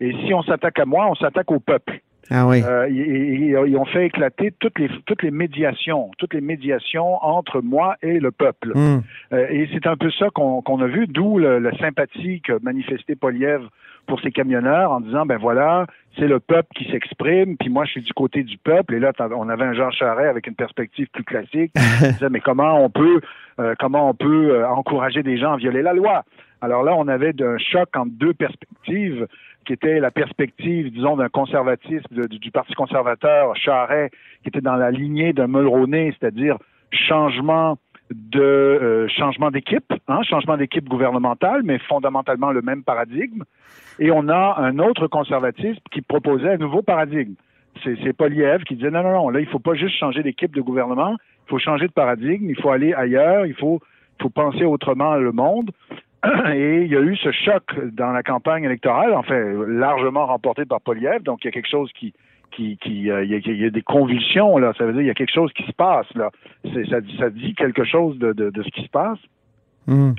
et 0.00 0.12
si 0.24 0.32
on 0.32 0.42
s'attaque 0.42 0.78
à 0.78 0.86
moi, 0.86 1.06
on 1.10 1.14
s'attaque 1.14 1.50
au 1.50 1.60
peuple. 1.60 2.00
Ah 2.30 2.46
oui. 2.46 2.62
Euh, 2.64 2.88
ils, 2.88 3.76
ont 3.76 3.84
fait 3.84 4.06
éclater 4.06 4.52
toutes 4.58 4.78
les 4.78 4.88
toutes 5.06 5.22
les 5.22 5.30
médiations, 5.30 6.10
toutes 6.18 6.34
les 6.34 6.40
médiations 6.40 7.22
entre 7.24 7.60
moi 7.60 7.96
et 8.02 8.20
le 8.20 8.30
peuple. 8.30 8.72
Hmm. 8.74 9.02
Euh, 9.32 9.46
et 9.48 9.68
c'est 9.72 9.86
un 9.86 9.96
peu 9.96 10.10
ça 10.10 10.28
qu'on 10.30 10.80
a 10.80 10.86
vu, 10.86 11.06
d'où 11.06 11.38
la 11.38 11.76
sympathie 11.78 12.40
que 12.40 12.52
manifestait 12.62 13.16
Poliev 13.16 13.62
pour 14.06 14.20
ces 14.20 14.32
camionneurs 14.32 14.90
en 14.90 15.00
disant 15.00 15.24
ben 15.24 15.38
voilà, 15.38 15.86
c'est 16.18 16.26
le 16.26 16.40
peuple 16.40 16.68
qui 16.76 16.90
s'exprime, 16.90 17.56
puis 17.56 17.68
moi 17.68 17.84
je 17.84 17.92
suis 17.92 18.02
du 18.02 18.12
côté 18.12 18.42
du 18.42 18.58
peuple. 18.58 18.94
Et 18.94 18.98
là, 18.98 19.12
on 19.36 19.48
avait 19.48 19.64
un 19.64 19.72
Jean 19.72 19.90
Charest 19.90 20.28
avec 20.28 20.46
une 20.46 20.54
perspective 20.54 21.06
plus 21.12 21.24
classique. 21.24 21.72
Disait 22.00 22.28
mais 22.30 22.40
comment 22.40 22.84
on 22.84 22.90
peut 22.90 23.20
euh, 23.60 23.74
comment 23.78 24.08
on 24.08 24.14
peut 24.14 24.50
euh, 24.50 24.68
encourager 24.68 25.22
des 25.22 25.38
gens 25.38 25.52
à 25.52 25.56
violer 25.56 25.82
la 25.82 25.92
loi? 25.92 26.24
Alors 26.60 26.82
là, 26.82 26.94
on 26.96 27.08
avait 27.08 27.32
un 27.40 27.58
choc 27.58 27.88
entre 27.96 28.12
deux 28.12 28.34
perspectives 28.34 29.26
qui 29.66 29.72
était 29.72 30.00
la 30.00 30.10
perspective, 30.10 30.90
disons, 30.92 31.16
d'un 31.16 31.28
conservatisme 31.28 32.26
du, 32.28 32.50
Parti 32.50 32.74
conservateur, 32.74 33.54
Charret, 33.56 34.10
qui 34.42 34.48
était 34.48 34.60
dans 34.60 34.76
la 34.76 34.90
lignée 34.90 35.32
d'un 35.32 35.46
Mulroney, 35.46 36.14
c'est-à-dire 36.18 36.56
changement 36.90 37.78
de 38.10 38.40
euh, 38.40 39.08
changement 39.08 39.50
d'équipe, 39.50 39.92
hein, 40.08 40.22
changement 40.22 40.56
d'équipe 40.56 40.88
gouvernementale, 40.88 41.62
mais 41.62 41.78
fondamentalement 41.78 42.50
le 42.50 42.62
même 42.62 42.82
paradigme. 42.82 43.44
Et 43.98 44.10
on 44.10 44.28
a 44.28 44.56
un 44.58 44.78
autre 44.78 45.06
conservatisme 45.06 45.80
qui 45.92 46.00
proposait 46.00 46.54
un 46.54 46.56
nouveau 46.56 46.82
paradigme. 46.82 47.34
C'est 47.84 48.12
Poliev 48.12 48.64
qui 48.64 48.74
disait 48.74 48.90
non, 48.90 49.02
non, 49.04 49.12
non, 49.12 49.28
là, 49.28 49.40
il 49.40 49.46
faut 49.46 49.60
pas 49.60 49.74
juste 49.74 49.96
changer 49.96 50.22
d'équipe 50.22 50.54
de 50.54 50.60
gouvernement, 50.60 51.16
il 51.46 51.50
faut 51.50 51.58
changer 51.58 51.86
de 51.86 51.92
paradigme, 51.92 52.50
il 52.50 52.60
faut 52.60 52.70
aller 52.70 52.92
ailleurs, 52.92 53.46
il 53.46 53.54
faut, 53.54 53.80
faut 54.20 54.28
penser 54.28 54.64
autrement 54.64 55.14
le 55.14 55.30
monde. 55.30 55.70
Et 56.54 56.82
il 56.82 56.88
y 56.88 56.96
a 56.96 57.00
eu 57.00 57.16
ce 57.16 57.32
choc 57.32 57.62
dans 57.92 58.12
la 58.12 58.22
campagne 58.22 58.64
électorale, 58.64 59.14
en 59.14 59.22
fait, 59.22 59.54
largement 59.66 60.26
remporté 60.26 60.64
par 60.64 60.80
Poliev. 60.80 61.22
Donc, 61.22 61.38
il 61.42 61.46
y 61.46 61.48
a 61.48 61.52
quelque 61.52 61.70
chose 61.70 61.90
qui, 61.98 62.12
qui, 62.50 62.76
qui 62.78 63.10
euh, 63.10 63.24
il, 63.24 63.60
y 63.60 63.64
a, 63.64 63.70
des 63.70 63.82
convulsions 63.82 64.58
là. 64.58 64.72
Ça 64.76 64.84
veut 64.84 64.92
dire 64.92 65.02
il 65.02 65.06
y 65.06 65.10
a 65.10 65.14
quelque 65.14 65.32
chose 65.32 65.52
qui 65.52 65.64
se 65.64 65.72
passe 65.72 66.06
là. 66.14 66.30
Ça, 66.64 66.98
ça 67.18 67.30
dit 67.30 67.54
quelque 67.54 67.84
chose 67.84 68.18
de, 68.18 68.32
de, 68.32 68.50
de 68.50 68.62
ce 68.62 68.68
qui 68.68 68.82
se 68.82 68.90
passe. 68.90 69.18
Hmm. 69.86 70.12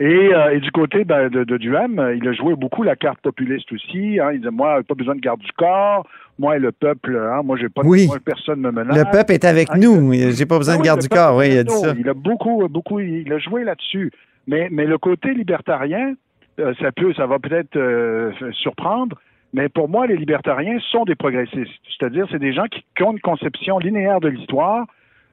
Et, 0.00 0.34
euh, 0.34 0.54
et, 0.54 0.60
du 0.60 0.70
côté 0.70 1.04
ben, 1.04 1.28
de, 1.28 1.44
de, 1.44 1.56
Duhem, 1.58 2.14
il 2.16 2.26
a 2.26 2.32
joué 2.32 2.56
beaucoup 2.56 2.82
la 2.82 2.96
carte 2.96 3.20
populiste 3.20 3.70
aussi. 3.70 4.18
Hein. 4.18 4.30
Il 4.32 4.38
disait 4.38 4.50
moi, 4.50 4.82
pas 4.82 4.94
besoin 4.94 5.14
de 5.14 5.20
garde 5.20 5.40
du 5.40 5.52
corps. 5.52 6.06
Moi 6.38 6.56
et 6.56 6.58
le 6.58 6.72
peuple, 6.72 7.14
hein, 7.16 7.42
moi 7.44 7.58
j'ai 7.60 7.68
pas 7.68 7.82
oui. 7.84 8.06
moi, 8.06 8.16
personne 8.24 8.60
me 8.60 8.72
menace. 8.72 8.96
Le 8.96 9.04
peuple 9.12 9.32
est 9.32 9.44
avec 9.44 9.74
nous. 9.76 10.12
J'ai 10.12 10.46
pas 10.46 10.56
besoin 10.56 10.78
de 10.78 10.82
garde 10.82 11.00
du 11.00 11.08
corps. 11.08 11.36
Oui, 11.36 11.50
il 11.50 11.58
a 11.58 11.64
dit 11.64 11.74
ça. 11.74 11.94
Il 11.96 12.08
a 12.08 12.14
beaucoup, 12.14 12.66
beaucoup, 12.68 13.00
il 13.00 13.30
a 13.32 13.38
joué 13.38 13.64
là-dessus. 13.64 14.10
Mais, 14.46 14.68
mais 14.70 14.86
le 14.86 14.98
côté 14.98 15.32
libertarien, 15.34 16.14
euh, 16.58 16.74
ça 16.80 16.92
peut, 16.92 17.12
ça 17.14 17.26
va 17.26 17.38
peut-être 17.38 17.76
euh, 17.76 18.32
surprendre, 18.52 19.16
mais 19.52 19.68
pour 19.68 19.88
moi, 19.88 20.06
les 20.06 20.16
libertariens 20.16 20.78
sont 20.90 21.04
des 21.04 21.14
progressistes. 21.14 21.70
C'est-à-dire, 21.98 22.26
c'est 22.30 22.38
des 22.38 22.52
gens 22.52 22.64
qui, 22.64 22.82
ont 23.02 23.12
une 23.12 23.20
conception 23.20 23.78
linéaire 23.78 24.20
de 24.20 24.28
l'histoire. 24.28 24.86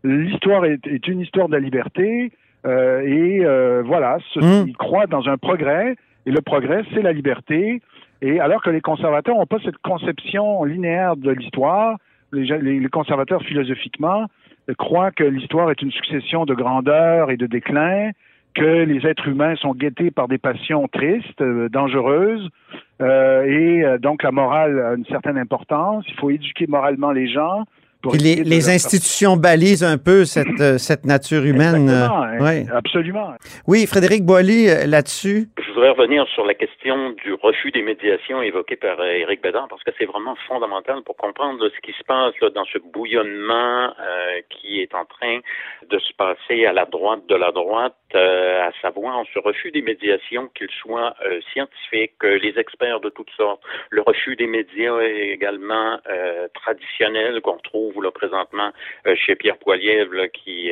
L'histoire 0.03 0.65
est, 0.65 0.85
est, 0.87 1.07
une 1.07 1.21
histoire 1.21 1.47
de 1.47 1.53
la 1.53 1.59
liberté, 1.59 2.31
euh, 2.65 3.01
et 3.01 3.45
euh, 3.45 3.81
voilà, 3.85 4.17
mmh. 4.35 4.67
ils 4.67 4.77
croient 4.77 5.07
dans 5.07 5.27
un 5.29 5.37
progrès, 5.37 5.95
et 6.25 6.31
le 6.31 6.41
progrès, 6.41 6.83
c'est 6.93 7.01
la 7.01 7.13
liberté. 7.13 7.81
Et 8.21 8.39
alors 8.39 8.61
que 8.61 8.69
les 8.69 8.81
conservateurs 8.81 9.35
n'ont 9.35 9.45
pas 9.45 9.59
cette 9.63 9.77
conception 9.77 10.63
linéaire 10.65 11.15
de 11.15 11.31
l'histoire, 11.31 11.97
les, 12.33 12.45
les, 12.57 12.79
les, 12.79 12.89
conservateurs 12.89 13.41
philosophiquement 13.43 14.25
croient 14.77 15.11
que 15.11 15.23
l'histoire 15.23 15.71
est 15.71 15.81
une 15.81 15.91
succession 15.91 16.45
de 16.45 16.53
grandeur 16.53 17.31
et 17.31 17.37
de 17.37 17.47
déclin, 17.47 18.11
que 18.55 18.83
les 18.83 19.05
êtres 19.07 19.27
humains 19.27 19.55
sont 19.55 19.73
guettés 19.73 20.11
par 20.11 20.27
des 20.27 20.37
passions 20.37 20.87
tristes, 20.87 21.41
euh, 21.41 21.69
dangereuses, 21.69 22.49
euh, 23.01 23.43
et 23.43 23.83
euh, 23.83 23.97
donc 23.97 24.23
la 24.23 24.31
morale 24.31 24.79
a 24.79 24.93
une 24.95 25.05
certaine 25.05 25.37
importance. 25.37 26.05
Il 26.07 26.15
faut 26.15 26.29
éduquer 26.29 26.67
moralement 26.67 27.11
les 27.11 27.27
gens. 27.27 27.65
Les, 28.13 28.35
les 28.43 28.69
institutions 28.69 29.37
balisent 29.37 29.83
un 29.83 29.97
peu 29.97 30.25
cette, 30.25 30.77
cette 30.77 31.05
nature 31.05 31.43
humaine. 31.43 31.91
Oui, 32.39 32.65
Absolument. 32.73 33.33
Oui, 33.67 33.85
Frédéric 33.85 34.23
Boilly, 34.25 34.67
là-dessus. 34.87 35.49
Je 35.61 35.73
voudrais 35.73 35.91
revenir 35.91 36.25
sur 36.27 36.45
la 36.45 36.53
question 36.53 37.11
du 37.23 37.33
refus 37.33 37.71
des 37.71 37.81
médiations 37.81 38.41
évoquée 38.41 38.75
par 38.75 39.03
Éric 39.03 39.41
Bédard, 39.41 39.67
parce 39.69 39.83
que 39.83 39.91
c'est 39.97 40.05
vraiment 40.05 40.35
fondamental 40.47 41.01
pour 41.03 41.17
comprendre 41.17 41.69
ce 41.69 41.81
qui 41.81 41.97
se 41.97 42.03
passe 42.03 42.33
là, 42.41 42.49
dans 42.49 42.65
ce 42.65 42.77
bouillonnement 42.79 43.93
qui 44.49 44.81
est 44.81 44.93
en 44.95 45.05
train 45.05 45.39
de 45.89 45.99
se 45.99 46.13
passer 46.13 46.65
à 46.65 46.73
la 46.73 46.85
droite 46.85 47.25
de 47.27 47.35
la 47.35 47.51
droite 47.51 47.95
euh, 48.15 48.67
à 48.67 48.71
savoir 48.81 49.23
ce 49.33 49.39
refus 49.39 49.71
des 49.71 49.83
médiations, 49.83 50.49
qu'ils 50.55 50.71
soient 50.81 51.13
euh, 51.25 51.39
scientifiques, 51.53 52.13
euh, 52.23 52.39
les 52.39 52.57
experts 52.57 53.01
de 53.01 53.09
toutes 53.09 53.29
sortes, 53.37 53.61
le 53.91 54.01
refus 54.01 54.35
des 54.35 54.47
médias 54.47 54.99
également 55.01 55.99
traditionnels 56.53 57.41
qu'on 57.41 57.57
retrouve 57.89 58.03
là 58.03 58.11
présentement 58.11 58.71
chez 59.15 59.35
Pierre 59.35 59.57
Poilievre, 59.57 60.13
là, 60.13 60.27
qui 60.27 60.71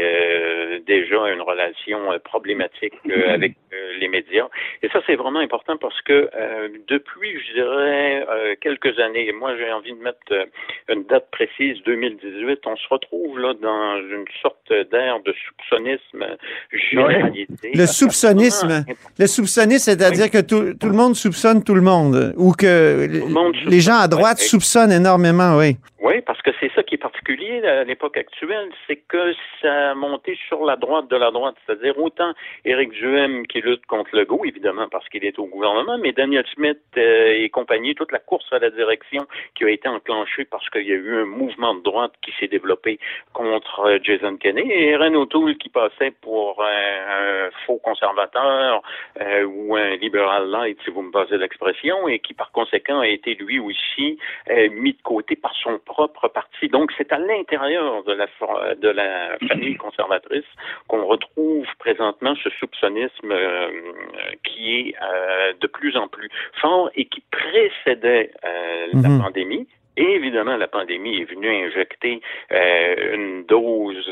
déjà 0.85 1.25
a 1.25 1.31
une 1.31 1.41
relation 1.41 1.99
problématique 2.23 2.93
avec 3.27 3.53
les 3.99 4.07
médias. 4.07 4.47
Et 4.81 4.89
ça, 4.89 5.01
c'est 5.05 5.15
vraiment 5.15 5.39
important 5.39 5.77
parce 5.77 6.01
que 6.01 6.29
depuis, 6.87 7.39
je 7.39 7.53
dirais, 7.53 8.57
quelques 8.61 8.99
années, 8.99 9.31
moi 9.31 9.55
j'ai 9.57 9.71
envie 9.71 9.93
de 9.93 10.01
mettre 10.01 10.47
une 10.89 11.03
date 11.03 11.29
précise, 11.31 11.81
2018, 11.85 12.59
on 12.65 12.75
se 12.75 12.87
retrouve 12.89 13.39
là 13.39 13.53
dans 13.53 13.97
une 13.97 14.25
sorte 14.41 14.71
d'ère 14.91 15.19
de 15.21 15.33
soupçonnisme 15.33 16.37
le 17.73 17.85
soupçonnisme. 17.85 18.85
Le 19.17 19.27
soupçonnisme, 19.27 19.91
c'est-à-dire 19.91 20.29
que 20.29 20.41
tout, 20.41 20.87
le 20.87 20.93
monde 20.93 21.15
soupçonne 21.15 21.63
tout 21.63 21.75
le 21.75 21.81
monde, 21.81 22.33
ou 22.37 22.51
que 22.51 23.07
les 23.65 23.79
gens 23.79 23.99
à 23.99 24.07
droite 24.07 24.39
soupçonnent 24.39 24.91
énormément, 24.91 25.57
oui. 25.57 25.77
Oui, 25.99 26.21
que 26.47 26.53
c'est 26.61 26.71
ça 26.75 26.83
qui 26.83 26.95
est 26.95 26.97
particulier 26.97 27.61
à 27.67 27.83
l'époque 27.83 28.15
actuelle, 28.15 28.69
c'est 28.87 28.95
que 28.95 29.33
ça 29.61 29.91
a 29.91 29.93
monté 29.95 30.39
sur 30.47 30.63
la 30.63 30.77
droite 30.77 31.09
de 31.09 31.17
la 31.17 31.29
droite, 31.29 31.55
c'est-à-dire 31.65 31.99
autant 31.99 32.31
Éric 32.63 32.91
Duhem 32.91 33.45
qui 33.47 33.59
lutte 33.59 33.85
contre 33.85 34.11
le 34.13 34.21
Legault, 34.21 34.45
évidemment 34.45 34.87
parce 34.87 35.09
qu'il 35.09 35.25
est 35.25 35.37
au 35.39 35.45
gouvernement, 35.47 35.97
mais 35.97 36.13
Daniel 36.13 36.45
Smith 36.53 36.79
euh, 36.95 37.33
et 37.35 37.49
compagnie, 37.49 37.95
toute 37.95 38.13
la 38.13 38.19
course 38.19 38.45
à 38.53 38.59
la 38.59 38.69
direction 38.69 39.27
qui 39.55 39.65
a 39.65 39.69
été 39.69 39.89
enclenchée 39.89 40.45
parce 40.45 40.69
qu'il 40.69 40.87
y 40.87 40.93
a 40.93 40.95
eu 40.95 41.21
un 41.21 41.25
mouvement 41.25 41.75
de 41.75 41.81
droite 41.81 42.13
qui 42.21 42.31
s'est 42.39 42.47
développé 42.47 42.97
contre 43.33 43.81
euh, 43.81 43.99
Jason 44.01 44.37
Kenney 44.37 44.67
et 44.69 44.95
Renaud 44.95 45.23
O'Toole 45.23 45.57
qui 45.57 45.67
passait 45.67 46.11
pour 46.21 46.63
un, 46.63 47.49
faux 47.65 47.79
conservateur 47.83 48.81
euh, 49.19 49.43
ou 49.43 49.75
un 49.75 49.97
liberal 49.97 50.49
light, 50.49 50.79
si 50.85 50.91
vous 50.91 51.01
me 51.01 51.11
passez 51.11 51.37
l'expression, 51.37 52.07
et 52.07 52.19
qui 52.19 52.33
par 52.33 52.51
conséquent 52.53 53.01
a 53.01 53.07
été 53.07 53.35
lui 53.35 53.59
aussi 53.59 54.17
mis 54.71 54.93
de 54.93 55.01
côté 55.03 55.35
par 55.35 55.53
son 55.55 55.79
propre 55.79 56.29
parti. 56.37 56.67
Donc, 56.69 56.91
c'est 56.97 57.11
à 57.11 57.17
l'intérieur 57.17 58.03
de 58.03 58.13
la, 58.13 58.27
de 58.75 58.89
la 58.89 59.37
famille 59.47 59.75
conservatrice 59.85 60.49
qu'on 60.87 61.03
retrouve 61.05 61.65
présentement 61.79 62.35
ce 62.43 62.49
soupçonnisme 62.59 63.31
euh, 63.31 63.69
qui 64.43 64.63
est 64.77 64.95
euh, 65.01 65.53
de 65.59 65.67
plus 65.67 65.97
en 65.97 66.07
plus 66.07 66.29
fort 66.61 66.91
et 66.93 67.05
qui 67.05 67.23
précédait 67.31 68.31
euh, 68.45 68.87
la 68.93 69.09
mhm. 69.09 69.21
pandémie. 69.23 69.67
Et 69.97 70.15
évidemment, 70.15 70.55
la 70.57 70.67
pandémie 70.67 71.21
est 71.21 71.25
venue 71.25 71.65
injecter 71.65 72.21
une 72.51 73.43
dose 73.45 74.05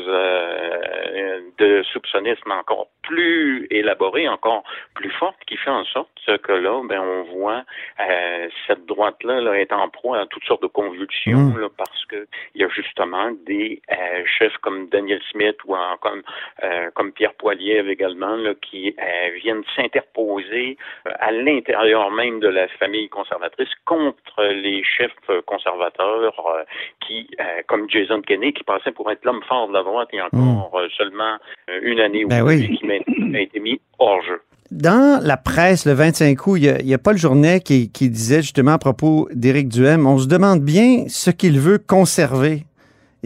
de 1.58 1.82
soupçonnisme 1.92 2.50
encore 2.50 2.88
plus 3.02 3.66
élaborée, 3.70 4.28
encore 4.28 4.64
plus 4.94 5.10
forte, 5.10 5.38
qui 5.46 5.56
fait 5.56 5.70
en 5.70 5.84
sorte 5.84 6.10
que 6.42 6.52
là, 6.52 6.82
ben, 6.84 7.00
on 7.00 7.22
voit 7.36 7.62
euh, 8.00 8.48
cette 8.66 8.84
droite-là 8.86 9.40
là, 9.40 9.54
est 9.54 9.72
en 9.72 9.88
proie 9.88 10.18
à 10.18 10.26
toutes 10.26 10.44
sortes 10.44 10.62
de 10.62 10.66
convulsions 10.66 11.38
mmh. 11.38 11.60
là, 11.60 11.68
parce 11.76 12.04
que 12.06 12.26
il 12.54 12.62
y 12.62 12.64
a 12.64 12.68
justement 12.68 13.30
des 13.46 13.80
euh, 13.90 14.24
chefs 14.38 14.56
comme 14.58 14.88
Daniel 14.88 15.20
Smith 15.30 15.56
ou 15.64 15.76
comme 16.00 16.22
euh, 16.64 16.90
comme 16.94 17.12
Pierre 17.12 17.34
Poilievre 17.34 17.88
également 17.88 18.36
là, 18.36 18.54
qui 18.60 18.94
euh, 18.98 19.28
viennent 19.42 19.64
s'interposer 19.74 20.76
euh, 21.06 21.10
à 21.18 21.30
l'intérieur 21.30 22.10
même 22.10 22.40
de 22.40 22.48
la 22.48 22.68
famille 22.68 23.08
conservatrice 23.08 23.68
contre 23.84 24.42
les 24.44 24.82
chefs 24.84 25.12
conservateurs 25.46 25.75
qui, 27.06 27.28
comme 27.66 27.88
Jason 27.88 28.20
Kenney, 28.22 28.52
qui 28.52 28.64
passait 28.64 28.92
pour 28.92 29.10
être 29.10 29.24
l'homme 29.24 29.42
fort 29.48 29.68
de 29.68 29.72
la 29.72 29.82
droite 29.82 30.08
il 30.12 30.16
y 30.16 30.20
a 30.20 30.28
mmh. 30.32 30.58
encore 30.58 30.80
seulement 30.96 31.36
une 31.82 32.00
année 32.00 32.24
ben 32.24 32.42
où 32.42 32.48
qui 32.48 33.36
a 33.36 33.40
été 33.40 33.60
mis 33.60 33.80
hors 33.98 34.22
jeu. 34.22 34.40
Dans 34.70 35.22
la 35.22 35.36
presse, 35.36 35.86
le 35.86 35.92
25 35.92 36.46
août, 36.46 36.56
il 36.56 36.86
y 36.86 36.94
a, 36.94 36.98
Paul 36.98 37.16
Journet 37.16 37.60
qui, 37.60 37.88
disait 37.88 38.42
justement 38.42 38.72
à 38.72 38.78
propos 38.78 39.28
d'Éric 39.32 39.68
Duhem, 39.68 40.06
on 40.06 40.18
se 40.18 40.26
demande 40.26 40.60
bien 40.60 41.04
ce 41.08 41.30
qu'il 41.30 41.60
veut 41.60 41.78
conserver. 41.78 42.64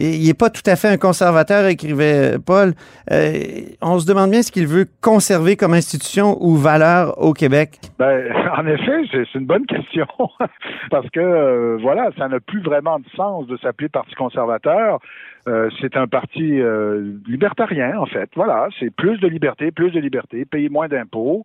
Il 0.01 0.27
n'est 0.27 0.33
pas 0.33 0.49
tout 0.49 0.63
à 0.65 0.75
fait 0.75 0.87
un 0.87 0.97
conservateur, 0.97 1.67
écrivait 1.67 2.37
Paul. 2.43 2.73
Euh, 3.11 3.31
on 3.81 3.99
se 3.99 4.07
demande 4.07 4.31
bien 4.31 4.41
ce 4.41 4.51
qu'il 4.51 4.67
veut 4.67 4.85
conserver 5.01 5.55
comme 5.55 5.73
institution 5.73 6.37
ou 6.41 6.55
valeur 6.55 7.21
au 7.21 7.33
Québec. 7.33 7.79
Ben, 7.99 8.33
en 8.57 8.65
effet, 8.65 9.03
c'est 9.11 9.35
une 9.35 9.45
bonne 9.45 9.65
question. 9.65 10.07
Parce 10.91 11.09
que, 11.09 11.19
euh, 11.19 11.77
voilà, 11.81 12.09
ça 12.17 12.27
n'a 12.27 12.39
plus 12.39 12.61
vraiment 12.61 12.99
de 12.99 13.05
sens 13.15 13.47
de 13.47 13.57
s'appeler 13.57 13.89
Parti 13.89 14.15
conservateur. 14.15 14.99
Euh, 15.47 15.69
c'est 15.79 15.97
un 15.97 16.07
parti 16.07 16.59
euh, 16.59 17.13
libertarien, 17.27 17.97
en 17.97 18.05
fait. 18.05 18.29
Voilà, 18.35 18.67
c'est 18.79 18.93
plus 18.93 19.17
de 19.19 19.27
liberté, 19.27 19.71
plus 19.71 19.91
de 19.91 19.99
liberté, 19.99 20.45
payer 20.45 20.69
moins 20.69 20.87
d'impôts. 20.87 21.43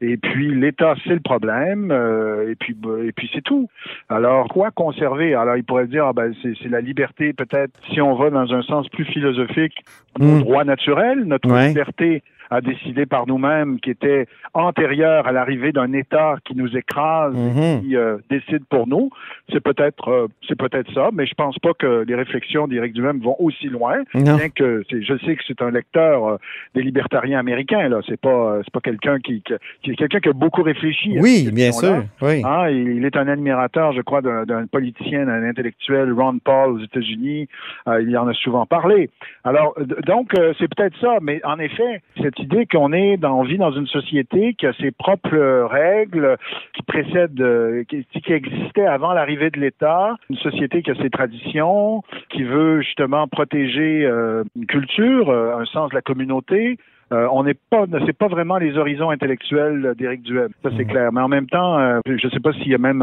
Et 0.00 0.16
puis 0.16 0.54
l'État, 0.54 0.94
c'est 1.04 1.14
le 1.14 1.20
problème. 1.20 1.90
Euh, 1.90 2.50
et 2.50 2.54
puis, 2.54 2.76
et 3.04 3.12
puis 3.12 3.30
c'est 3.32 3.42
tout. 3.42 3.68
Alors 4.08 4.48
quoi 4.48 4.70
conserver? 4.70 5.34
Alors 5.34 5.56
il 5.56 5.64
pourrait 5.64 5.86
dire, 5.86 6.06
ah, 6.06 6.12
ben, 6.12 6.32
c'est 6.42 6.68
la 6.68 6.80
liberté, 6.80 7.32
peut-être, 7.32 7.72
si 7.90 8.00
on 8.00 8.14
va 8.14 8.30
dans 8.30 8.52
un 8.52 8.62
sens 8.62 8.88
plus 8.88 9.04
philosophique, 9.04 9.74
nos 10.18 10.36
mmh. 10.36 10.40
droits 10.40 10.64
naturels, 10.64 11.24
notre 11.24 11.48
liberté 11.48 12.22
à 12.50 12.60
décider 12.60 13.06
par 13.06 13.26
nous-mêmes, 13.26 13.80
qui 13.80 13.90
était 13.90 14.26
antérieur 14.54 15.26
à 15.26 15.32
l'arrivée 15.32 15.72
d'un 15.72 15.92
État 15.92 16.36
qui 16.44 16.56
nous 16.56 16.76
écrase 16.76 17.34
et 17.34 17.38
mhm. 17.38 17.80
qui 17.82 17.96
euh, 17.96 18.18
décide 18.30 18.64
pour 18.66 18.86
nous. 18.86 19.10
C'est 19.52 19.60
peut-être 19.60 20.08
euh, 20.08 20.28
c'est 20.48 20.56
peut-être 20.56 20.92
ça, 20.92 21.10
mais 21.12 21.26
je 21.26 21.34
pense 21.34 21.58
pas 21.58 21.72
que 21.78 22.04
les 22.06 22.14
réflexions 22.14 22.66
d'Éric 22.66 22.94
Duhem 22.94 23.20
vont 23.20 23.36
aussi 23.38 23.66
loin. 23.66 24.02
Bien 24.14 24.48
que 24.48 24.82
je 24.90 25.18
sais 25.24 25.36
que 25.36 25.42
c'est 25.46 25.62
un 25.62 25.70
lecteur 25.70 26.26
euh, 26.26 26.36
des 26.74 26.82
libertariens 26.82 27.38
américains. 27.38 27.88
Là, 27.88 28.00
c'est 28.06 28.20
pas 28.20 28.60
c'est 28.64 28.72
pas 28.72 28.80
quelqu'un 28.80 29.18
qui, 29.18 29.42
qui, 29.82 29.90
est 29.90 29.96
quelqu'un 29.96 30.20
qui 30.20 30.28
a 30.28 30.32
beaucoup 30.32 30.62
réfléchi. 30.62 31.18
oui, 31.20 31.50
bien 31.52 31.72
sûr. 31.72 32.04
Oui. 32.22 32.42
Ah, 32.44 32.70
il 32.70 33.04
est 33.04 33.16
un 33.16 33.28
admirateur, 33.28 33.92
je 33.92 34.00
crois, 34.02 34.22
d'un 34.22 34.66
politicien, 34.66 35.26
d'un 35.26 35.42
intellectuel, 35.42 36.12
Ron 36.12 36.38
Paul 36.38 36.72
aux 36.72 36.80
États-Unis. 36.80 37.48
il 37.86 38.16
en 38.16 38.28
a 38.28 38.34
souvent 38.34 38.66
parlé. 38.66 39.10
Alors 39.44 39.74
donc 40.06 40.32
c'est 40.58 40.68
peut-être 40.74 40.98
ça, 41.00 41.18
mais 41.20 41.40
en 41.44 41.58
effet, 41.58 42.02
cette 42.22 42.37
idée 42.38 42.66
qu'on 42.66 42.92
est 42.92 43.16
dans, 43.16 43.40
on 43.40 43.42
vit 43.42 43.58
dans 43.58 43.72
une 43.72 43.86
société 43.86 44.54
qui 44.54 44.66
a 44.66 44.72
ses 44.74 44.90
propres 44.90 45.66
règles, 45.70 46.36
qui 46.74 46.82
précèdent, 46.82 47.40
euh, 47.40 47.84
qui, 47.84 48.04
qui 48.04 48.32
existait 48.32 48.86
avant 48.86 49.12
l'arrivée 49.12 49.50
de 49.50 49.60
l'État, 49.60 50.16
une 50.30 50.36
société 50.36 50.82
qui 50.82 50.90
a 50.90 50.94
ses 50.96 51.10
traditions, 51.10 52.02
qui 52.30 52.42
veut 52.42 52.80
justement 52.82 53.28
protéger 53.28 54.04
euh, 54.04 54.44
une 54.56 54.66
culture, 54.66 55.30
euh, 55.30 55.58
un 55.58 55.64
sens 55.66 55.90
de 55.90 55.94
la 55.94 56.02
communauté. 56.02 56.78
on 57.10 57.42
n'est 57.42 57.54
pas, 57.54 57.86
c'est 58.06 58.16
pas 58.16 58.28
vraiment 58.28 58.58
les 58.58 58.76
horizons 58.76 59.10
intellectuels 59.10 59.94
d'Éric 59.96 60.22
Duhem, 60.22 60.50
ça 60.62 60.70
c'est 60.76 60.84
clair. 60.84 61.10
Mais 61.12 61.22
en 61.22 61.28
même 61.28 61.46
temps, 61.46 61.78
je 62.06 62.26
ne 62.26 62.30
sais 62.30 62.40
pas 62.40 62.52
s'il 62.52 62.68
y 62.68 62.74
a 62.74 62.78
même 62.78 63.00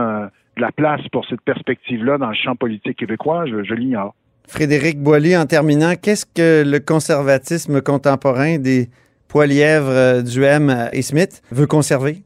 de 0.57 0.61
la 0.61 0.71
place 0.71 1.01
pour 1.11 1.25
cette 1.25 1.41
perspective-là 1.41 2.17
dans 2.19 2.29
le 2.29 2.35
champ 2.35 2.55
politique 2.55 2.97
québécois, 2.97 3.45
je, 3.47 3.63
je 3.63 3.73
l'ignore. 3.73 4.13
Frédéric 4.47 4.99
Boilly, 5.01 5.35
en 5.35 5.45
terminant, 5.45 5.93
qu'est-ce 5.99 6.25
que 6.25 6.63
le 6.63 6.79
conservatisme 6.79 7.81
contemporain 7.81 8.57
des 8.59 8.89
Poilièvre, 9.35 9.89
euh, 9.89 10.21
Duhem 10.21 10.89
et 10.93 11.01
Smith 11.01 11.41
veut 11.51 11.67
conserver? 11.67 12.23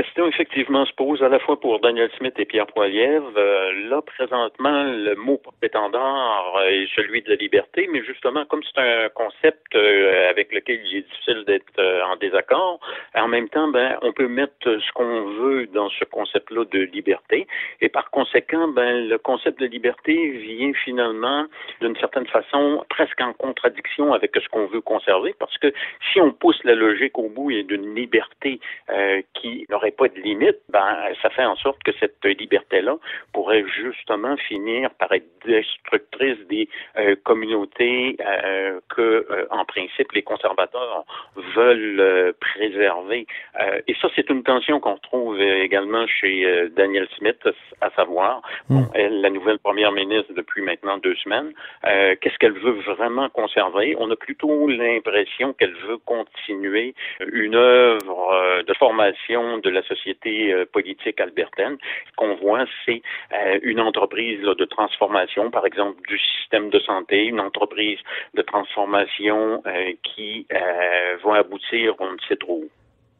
Question 0.00 0.26
effectivement 0.28 0.86
se 0.86 0.94
pose 0.94 1.22
à 1.22 1.28
la 1.28 1.38
fois 1.40 1.60
pour 1.60 1.78
Daniel 1.78 2.10
Smith 2.16 2.32
et 2.38 2.46
Pierre 2.46 2.66
Poilievre. 2.68 3.32
Euh, 3.36 3.88
là, 3.90 4.00
présentement, 4.00 4.84
le 4.84 5.14
mot 5.14 5.38
étendard 5.62 6.58
est 6.70 6.86
celui 6.96 7.20
de 7.20 7.28
la 7.28 7.36
liberté, 7.36 7.86
mais 7.92 8.02
justement, 8.02 8.46
comme 8.46 8.62
c'est 8.62 8.80
un 8.80 9.10
concept 9.10 9.74
euh, 9.74 10.30
avec 10.30 10.54
lequel 10.54 10.80
il 10.86 10.98
est 10.98 11.02
difficile 11.02 11.44
d'être 11.46 11.78
euh, 11.78 12.00
en 12.04 12.16
désaccord, 12.16 12.80
en 13.14 13.28
même 13.28 13.50
temps, 13.50 13.68
ben, 13.68 13.98
on 14.00 14.14
peut 14.14 14.28
mettre 14.28 14.64
ce 14.64 14.92
qu'on 14.92 15.32
veut 15.32 15.66
dans 15.66 15.90
ce 15.90 16.04
concept-là 16.06 16.64
de 16.64 16.78
liberté, 16.78 17.46
et 17.82 17.90
par 17.90 18.10
conséquent, 18.10 18.68
ben, 18.68 19.06
le 19.06 19.18
concept 19.18 19.60
de 19.60 19.66
liberté 19.66 20.30
vient 20.30 20.72
finalement, 20.82 21.44
d'une 21.82 21.96
certaine 21.96 22.26
façon, 22.26 22.86
presque 22.88 23.20
en 23.20 23.34
contradiction 23.34 24.14
avec 24.14 24.30
ce 24.34 24.48
qu'on 24.48 24.64
veut 24.64 24.80
conserver, 24.80 25.34
parce 25.38 25.58
que 25.58 25.74
si 26.10 26.22
on 26.22 26.32
pousse 26.32 26.64
la 26.64 26.74
logique 26.74 27.18
au 27.18 27.28
bout 27.28 27.50
et 27.50 27.64
d'une 27.64 27.94
liberté 27.94 28.60
qui 29.34 29.66
n'aurait 29.68 29.89
pas 29.90 30.08
de 30.08 30.20
limite, 30.20 30.58
ben, 30.68 30.96
ça 31.22 31.30
fait 31.30 31.44
en 31.44 31.56
sorte 31.56 31.82
que 31.82 31.92
cette 31.98 32.24
liberté-là 32.24 32.96
pourrait 33.32 33.64
justement 33.82 34.36
finir 34.36 34.90
par 34.98 35.12
être 35.12 35.26
destructrice 35.44 36.38
des 36.48 36.68
euh, 36.98 37.16
communautés 37.24 38.16
euh, 38.20 38.80
que, 38.94 39.26
euh, 39.30 39.46
en 39.50 39.64
principe, 39.64 40.12
les 40.12 40.22
conservateurs 40.22 41.04
veulent 41.54 42.34
préserver. 42.40 43.26
et 43.86 43.94
ça, 44.00 44.08
c'est 44.14 44.28
une 44.30 44.42
tension 44.42 44.80
qu'on 44.80 44.94
retrouve 44.94 45.40
également 45.40 46.06
chez 46.06 46.68
Daniel 46.76 47.08
Smith, 47.16 47.38
à 47.80 47.90
savoir, 47.90 48.42
hmm. 48.68 48.82
elle, 48.94 49.20
la 49.20 49.30
nouvelle 49.30 49.58
première 49.58 49.92
ministre 49.92 50.32
depuis 50.34 50.62
maintenant 50.62 50.98
deux 50.98 51.14
semaines, 51.16 51.52
qu'est-ce 52.20 52.38
qu'elle 52.38 52.58
veut 52.58 52.78
vraiment 52.94 53.28
conserver? 53.28 53.96
On 53.98 54.10
a 54.10 54.16
plutôt 54.16 54.68
l'impression 54.68 55.52
qu'elle 55.52 55.74
veut 55.88 55.98
continuer 55.98 56.94
une 57.32 57.54
œuvre 57.54 58.62
de 58.66 58.74
formation 58.74 59.58
de 59.58 59.69
la 59.70 59.82
société 59.82 60.52
euh, 60.52 60.64
politique 60.70 61.20
albertaine. 61.20 61.76
Ce 62.10 62.16
qu'on 62.16 62.36
voit, 62.36 62.64
c'est 62.84 63.02
euh, 63.32 63.58
une 63.62 63.80
entreprise 63.80 64.40
de 64.42 64.64
transformation, 64.64 65.50
par 65.50 65.66
exemple, 65.66 66.00
du 66.08 66.18
système 66.18 66.70
de 66.70 66.78
santé, 66.80 67.24
une 67.24 67.40
entreprise 67.40 67.98
de 68.34 68.42
transformation 68.42 69.62
euh, 69.66 69.92
qui 70.02 70.46
va 71.24 71.36
aboutir, 71.36 71.94
on 71.98 72.12
ne 72.12 72.18
sait 72.28 72.36
trop 72.36 72.64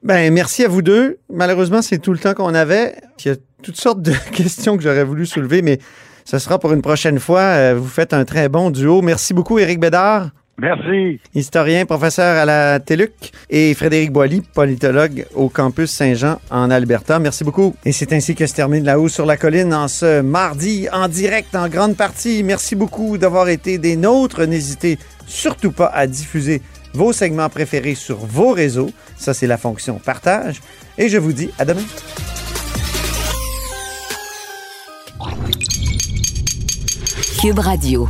Ben, 0.02 0.32
merci 0.32 0.64
à 0.64 0.68
vous 0.68 0.82
deux. 0.82 1.18
Malheureusement, 1.28 1.82
c'est 1.82 1.98
tout 1.98 2.12
le 2.12 2.18
temps 2.18 2.34
qu'on 2.34 2.54
avait. 2.54 2.94
Il 3.24 3.28
y 3.28 3.30
a 3.30 3.36
toutes 3.62 3.76
sortes 3.76 4.02
de 4.02 4.12
questions 4.36 4.76
que 4.76 4.82
j'aurais 4.82 5.04
voulu 5.04 5.26
soulever, 5.26 5.62
mais 5.62 5.78
ce 6.24 6.38
sera 6.38 6.58
pour 6.58 6.72
une 6.72 6.82
prochaine 6.82 7.18
fois. 7.18 7.74
Vous 7.74 7.88
faites 7.88 8.12
un 8.14 8.24
très 8.24 8.48
bon 8.48 8.70
duo. 8.70 9.02
Merci 9.02 9.34
beaucoup, 9.34 9.58
Éric 9.58 9.80
Bédard. 9.80 10.30
Merci. 10.60 11.18
Historien, 11.34 11.86
professeur 11.86 12.36
à 12.36 12.44
la 12.44 12.80
TELUC 12.80 13.32
et 13.48 13.72
Frédéric 13.72 14.12
Boilly, 14.12 14.42
politologue 14.42 15.24
au 15.34 15.48
campus 15.48 15.90
Saint-Jean 15.90 16.38
en 16.50 16.70
Alberta. 16.70 17.18
Merci 17.18 17.44
beaucoup. 17.44 17.74
Et 17.86 17.92
c'est 17.92 18.12
ainsi 18.12 18.34
que 18.34 18.46
se 18.46 18.54
termine 18.54 18.84
La 18.84 19.00
Haut 19.00 19.08
sur 19.08 19.24
la 19.24 19.38
Colline 19.38 19.72
en 19.72 19.88
ce 19.88 20.20
mardi 20.20 20.86
en 20.92 21.08
direct 21.08 21.54
en 21.54 21.68
grande 21.68 21.96
partie. 21.96 22.42
Merci 22.42 22.76
beaucoup 22.76 23.16
d'avoir 23.16 23.48
été 23.48 23.78
des 23.78 23.96
nôtres. 23.96 24.44
N'hésitez 24.44 24.98
surtout 25.26 25.72
pas 25.72 25.90
à 25.94 26.06
diffuser 26.06 26.60
vos 26.92 27.14
segments 27.14 27.48
préférés 27.48 27.94
sur 27.94 28.18
vos 28.18 28.50
réseaux. 28.50 28.90
Ça, 29.16 29.32
c'est 29.32 29.46
la 29.46 29.56
fonction 29.56 29.98
partage. 29.98 30.60
Et 30.98 31.08
je 31.08 31.16
vous 31.16 31.32
dis 31.32 31.50
à 31.58 31.64
demain. 31.64 31.80
Cube 37.40 37.58
Radio. 37.58 38.06